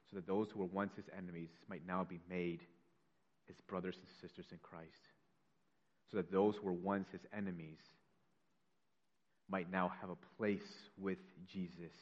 So 0.09 0.15
that 0.15 0.27
those 0.27 0.49
who 0.51 0.59
were 0.59 0.65
once 0.65 0.95
his 0.95 1.05
enemies 1.17 1.49
might 1.69 1.85
now 1.85 2.03
be 2.03 2.19
made 2.29 2.61
his 3.47 3.57
brothers 3.67 3.95
and 3.97 4.07
sisters 4.21 4.47
in 4.51 4.59
Christ 4.61 5.12
so 6.09 6.17
that 6.17 6.31
those 6.31 6.55
who 6.55 6.65
were 6.65 6.73
once 6.73 7.07
his 7.11 7.21
enemies 7.35 7.79
might 9.49 9.71
now 9.71 9.91
have 10.01 10.09
a 10.09 10.37
place 10.37 10.61
with 10.97 11.17
Jesus 11.51 11.93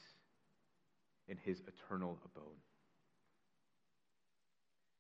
in 1.27 1.37
his 1.43 1.61
eternal 1.67 2.17
abode. 2.25 2.57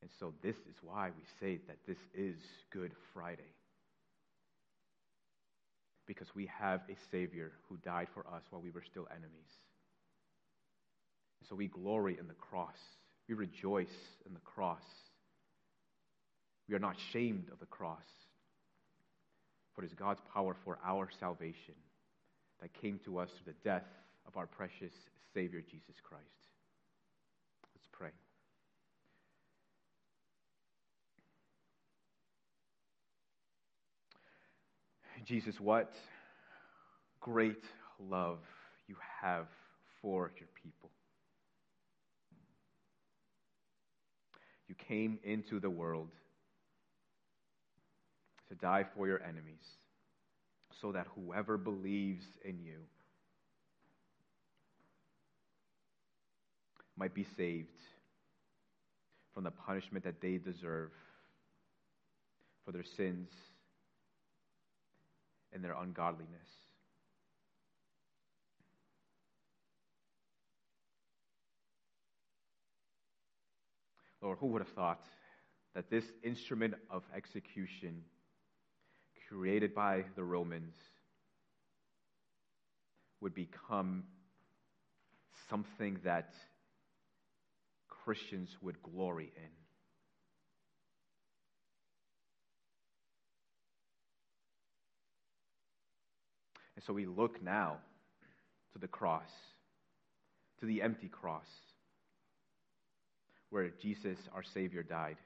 And 0.01 0.09
so, 0.19 0.33
this 0.41 0.55
is 0.55 0.75
why 0.81 1.09
we 1.15 1.23
say 1.39 1.61
that 1.67 1.77
this 1.87 1.97
is 2.15 2.35
Good 2.71 2.91
Friday. 3.13 3.53
Because 6.07 6.33
we 6.33 6.49
have 6.59 6.81
a 6.89 6.95
Savior 7.11 7.51
who 7.69 7.77
died 7.77 8.07
for 8.13 8.25
us 8.27 8.41
while 8.49 8.61
we 8.61 8.71
were 8.71 8.83
still 8.83 9.07
enemies. 9.11 9.51
And 11.39 11.47
so, 11.47 11.55
we 11.55 11.67
glory 11.67 12.17
in 12.19 12.27
the 12.27 12.33
cross, 12.33 12.77
we 13.29 13.35
rejoice 13.35 13.87
in 14.25 14.33
the 14.33 14.39
cross. 14.39 14.83
We 16.67 16.75
are 16.75 16.79
not 16.79 16.95
shamed 17.11 17.49
of 17.51 17.59
the 17.59 17.65
cross 17.65 17.99
for 19.73 19.83
it 19.83 19.87
is 19.87 19.93
God's 19.93 20.21
power 20.33 20.55
for 20.63 20.77
our 20.85 21.09
salvation 21.19 21.75
that 22.61 22.73
came 22.73 22.99
to 23.05 23.17
us 23.17 23.29
through 23.29 23.53
the 23.53 23.69
death 23.69 23.87
of 24.27 24.37
our 24.37 24.47
precious 24.47 24.93
Savior, 25.33 25.61
Jesus 25.61 25.95
Christ. 26.03 26.25
Let's 27.75 27.87
pray. 27.91 28.09
Jesus, 35.25 35.59
what 35.59 35.93
great 37.19 37.63
love 37.99 38.39
you 38.87 38.95
have 39.21 39.45
for 40.01 40.31
your 40.37 40.49
people. 40.61 40.89
You 44.67 44.75
came 44.75 45.19
into 45.23 45.59
the 45.59 45.69
world 45.69 46.09
to 48.51 48.57
die 48.57 48.85
for 48.95 49.07
your 49.07 49.23
enemies, 49.23 49.63
so 50.81 50.91
that 50.91 51.07
whoever 51.15 51.57
believes 51.57 52.25
in 52.43 52.59
you 52.59 52.79
might 56.97 57.13
be 57.13 57.25
saved 57.37 57.79
from 59.33 59.45
the 59.45 59.51
punishment 59.51 60.03
that 60.03 60.19
they 60.19 60.37
deserve 60.37 60.91
for 62.65 62.73
their 62.73 62.83
sins 62.83 63.29
and 65.53 65.63
their 65.63 65.75
ungodliness. 65.79 66.27
Lord, 74.21 74.37
who 74.39 74.47
would 74.47 74.61
have 74.61 74.73
thought 74.73 75.05
that 75.73 75.89
this 75.89 76.03
instrument 76.21 76.73
of 76.89 77.03
execution 77.15 78.03
created 79.31 79.73
by 79.73 80.03
the 80.15 80.23
Romans 80.23 80.73
would 83.21 83.33
become 83.33 84.03
something 85.49 85.97
that 86.03 86.33
Christians 87.87 88.49
would 88.61 88.81
glory 88.83 89.31
in? 89.35 89.49
And 96.75 96.83
so 96.83 96.93
we 96.93 97.05
look 97.05 97.41
now 97.41 97.77
to 98.73 98.79
the 98.79 98.87
cross, 98.87 99.29
to 100.59 100.65
the 100.65 100.81
empty 100.81 101.07
cross, 101.07 101.45
where 103.49 103.69
Jesus, 103.81 104.17
our 104.33 104.43
Savior, 104.43 104.83
died. 104.83 105.17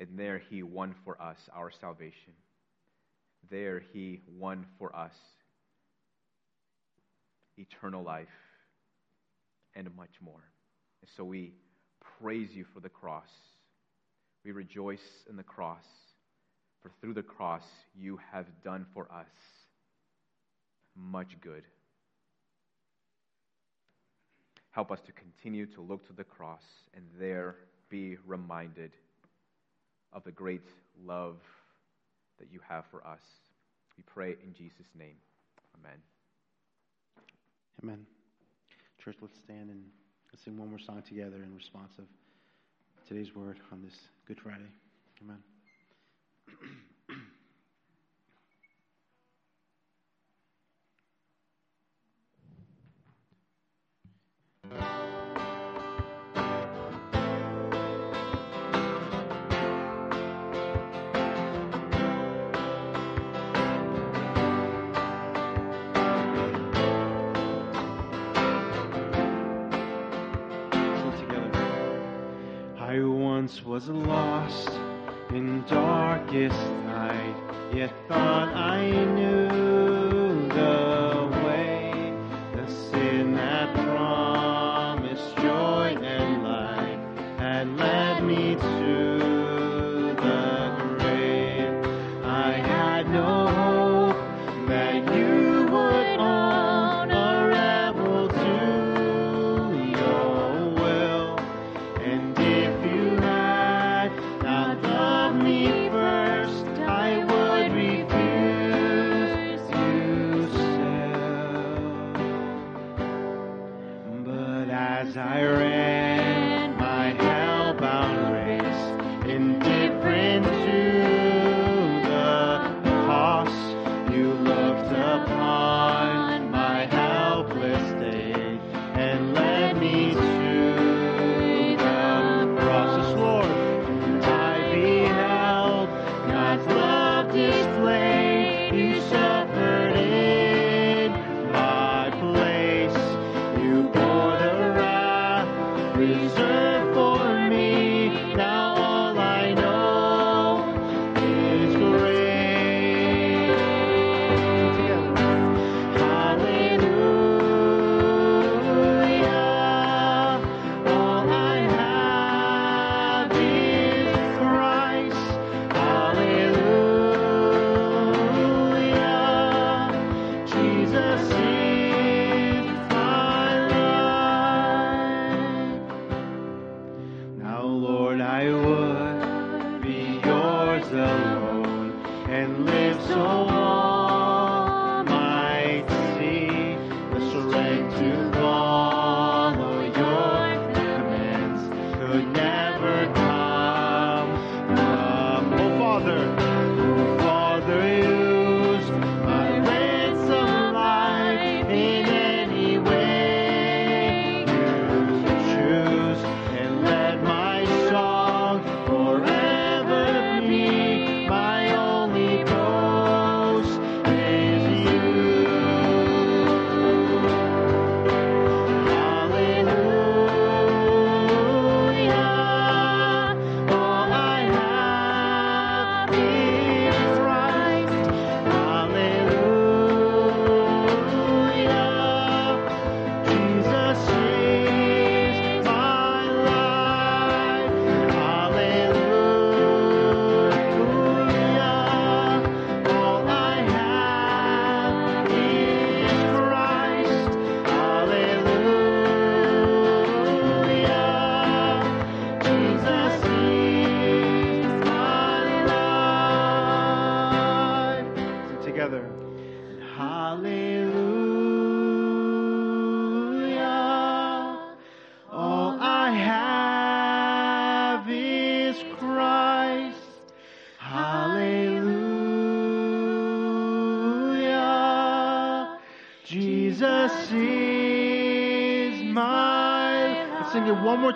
And 0.00 0.18
there 0.18 0.40
he 0.50 0.62
won 0.62 0.94
for 1.04 1.20
us 1.20 1.36
our 1.54 1.70
salvation. 1.70 2.32
There 3.50 3.82
he 3.92 4.20
won 4.38 4.64
for 4.78 4.94
us 4.96 5.12
eternal 7.58 8.02
life 8.02 8.28
and 9.76 9.94
much 9.94 10.14
more. 10.22 10.42
And 11.02 11.10
so 11.16 11.22
we 11.22 11.52
praise 12.20 12.48
you 12.52 12.64
for 12.72 12.80
the 12.80 12.88
cross. 12.88 13.28
We 14.42 14.52
rejoice 14.52 15.24
in 15.28 15.36
the 15.36 15.42
cross. 15.42 15.84
For 16.82 16.90
through 17.02 17.14
the 17.14 17.22
cross, 17.22 17.64
you 17.94 18.18
have 18.32 18.46
done 18.64 18.86
for 18.94 19.06
us 19.12 19.26
much 20.96 21.38
good. 21.42 21.64
Help 24.70 24.90
us 24.90 25.00
to 25.04 25.12
continue 25.12 25.66
to 25.66 25.82
look 25.82 26.06
to 26.06 26.14
the 26.14 26.24
cross 26.24 26.62
and 26.94 27.04
there 27.18 27.56
be 27.90 28.16
reminded 28.26 28.92
of 30.12 30.24
the 30.24 30.32
great 30.32 30.68
love 31.04 31.36
that 32.38 32.48
you 32.50 32.60
have 32.68 32.84
for 32.90 33.06
us. 33.06 33.20
We 33.96 34.02
pray 34.02 34.36
in 34.42 34.54
Jesus' 34.54 34.86
name. 34.98 35.16
Amen. 35.78 35.98
Amen. 37.82 38.06
Church, 39.02 39.16
let's 39.20 39.38
stand 39.44 39.70
and 39.70 39.84
let's 40.32 40.44
sing 40.44 40.58
one 40.58 40.68
more 40.68 40.78
song 40.78 41.02
together 41.06 41.36
in 41.36 41.54
response 41.54 41.92
of 41.98 42.04
today's 43.08 43.34
word 43.34 43.58
on 43.72 43.82
this 43.82 43.94
Good 44.26 44.40
Friday. 44.40 44.70
Amen. 45.22 45.38
lost 74.50 74.70
in 75.30 75.62
darkest 75.68 76.58
night, 76.86 77.36
yet 77.72 77.92
thought 78.08 78.48
I 78.54 78.90
knew 78.90 79.49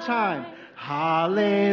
time. 0.04 0.46
Hallelujah. 0.76 1.63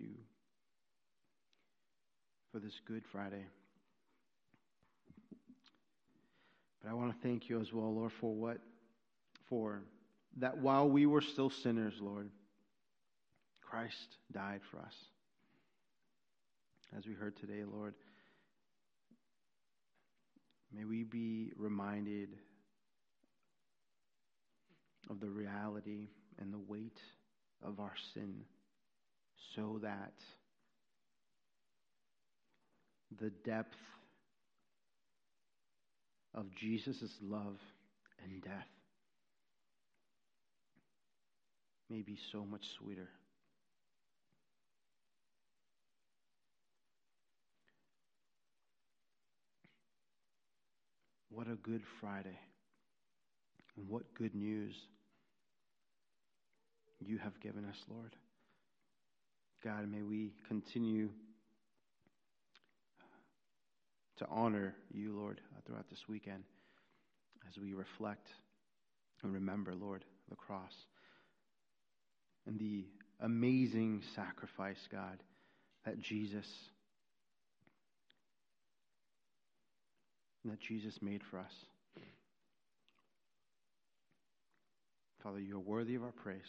You 0.00 0.10
for 2.52 2.58
this 2.58 2.80
Good 2.86 3.04
Friday. 3.12 3.44
But 6.82 6.90
I 6.90 6.94
want 6.94 7.12
to 7.12 7.28
thank 7.28 7.48
you 7.48 7.60
as 7.60 7.72
well, 7.72 7.94
Lord, 7.94 8.12
for 8.20 8.34
what? 8.34 8.58
For 9.48 9.82
that 10.38 10.58
while 10.58 10.88
we 10.88 11.06
were 11.06 11.20
still 11.20 11.50
sinners, 11.50 11.94
Lord, 12.00 12.30
Christ 13.60 14.16
died 14.32 14.60
for 14.70 14.78
us. 14.78 14.94
As 16.96 17.06
we 17.06 17.14
heard 17.14 17.36
today, 17.36 17.62
Lord, 17.70 17.94
may 20.74 20.84
we 20.84 21.04
be 21.04 21.52
reminded 21.56 22.30
of 25.08 25.20
the 25.20 25.28
reality 25.28 26.08
and 26.40 26.52
the 26.52 26.58
weight 26.58 26.98
of 27.62 27.78
our 27.78 27.92
sin 28.14 28.42
so 29.54 29.80
that 29.82 30.12
the 33.20 33.30
depth 33.44 33.76
of 36.34 36.46
Jesus' 36.54 37.18
love 37.22 37.58
and 38.22 38.42
death 38.42 38.68
may 41.88 42.02
be 42.02 42.16
so 42.30 42.44
much 42.44 42.64
sweeter. 42.78 43.08
What 51.30 51.48
a 51.48 51.56
good 51.56 51.82
Friday. 52.00 52.38
And 53.76 53.88
what 53.88 54.14
good 54.14 54.34
news 54.34 54.74
you 57.00 57.18
have 57.18 57.40
given 57.40 57.64
us, 57.64 57.76
Lord. 57.88 58.14
God, 59.62 59.90
may 59.90 60.02
we 60.02 60.32
continue 60.48 61.10
to 64.18 64.26
honor 64.30 64.74
you, 64.92 65.14
Lord, 65.14 65.40
uh, 65.54 65.60
throughout 65.66 65.88
this 65.90 66.02
weekend 66.08 66.44
as 67.48 67.58
we 67.60 67.74
reflect 67.74 68.26
and 69.22 69.34
remember, 69.34 69.74
Lord, 69.74 70.04
the 70.30 70.36
cross 70.36 70.72
and 72.46 72.58
the 72.58 72.86
amazing 73.20 74.02
sacrifice, 74.14 74.80
God, 74.90 75.22
that 75.84 76.00
Jesus 76.00 76.46
that 80.46 80.60
Jesus 80.60 80.94
made 81.02 81.20
for 81.30 81.38
us. 81.38 81.52
Father, 85.22 85.38
you 85.38 85.56
are 85.56 85.60
worthy 85.60 85.96
of 85.96 86.02
our 86.02 86.12
praise. 86.12 86.40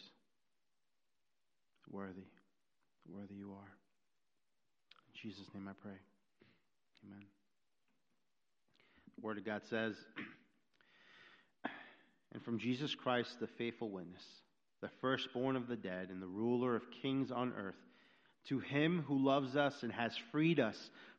Worthy. 1.90 2.22
Worthy 3.08 3.34
you 3.34 3.52
are. 3.52 3.70
In 5.08 5.30
Jesus' 5.30 5.46
name 5.54 5.68
I 5.68 5.72
pray. 5.80 5.98
Amen. 7.04 7.24
The 9.16 9.26
Word 9.26 9.38
of 9.38 9.44
God 9.44 9.62
says, 9.68 9.94
And 12.32 12.42
from 12.42 12.58
Jesus 12.58 12.94
Christ, 12.94 13.36
the 13.40 13.48
faithful 13.58 13.90
witness, 13.90 14.22
the 14.80 14.90
firstborn 15.00 15.56
of 15.56 15.68
the 15.68 15.76
dead, 15.76 16.08
and 16.10 16.22
the 16.22 16.26
ruler 16.26 16.74
of 16.74 16.82
kings 17.02 17.30
on 17.30 17.52
earth, 17.58 17.76
to 18.48 18.58
him 18.58 19.04
who 19.06 19.24
loves 19.24 19.56
us 19.56 19.74
and 19.82 19.92
has 19.92 20.12
freed 20.30 20.58
us 20.58 20.76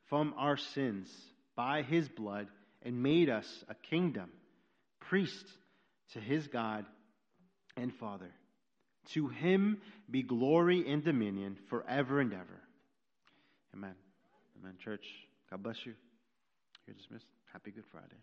from 0.09 0.33
our 0.37 0.57
sins 0.57 1.07
by 1.55 1.81
his 1.83 2.09
blood 2.09 2.47
and 2.81 3.01
made 3.01 3.29
us 3.29 3.63
a 3.69 3.75
kingdom, 3.75 4.29
priest 4.99 5.45
to 6.13 6.19
his 6.19 6.47
God 6.47 6.85
and 7.77 7.93
Father. 7.93 8.31
To 9.11 9.27
him 9.27 9.79
be 10.09 10.23
glory 10.23 10.87
and 10.87 11.03
dominion 11.03 11.57
forever 11.69 12.19
and 12.19 12.33
ever. 12.33 12.61
Amen. 13.73 13.95
Amen. 14.59 14.75
Church, 14.83 15.05
God 15.49 15.61
bless 15.63 15.85
you. 15.85 15.93
You're 16.87 16.95
dismissed. 16.95 17.25
Happy 17.51 17.71
Good 17.71 17.85
Friday. 17.91 18.21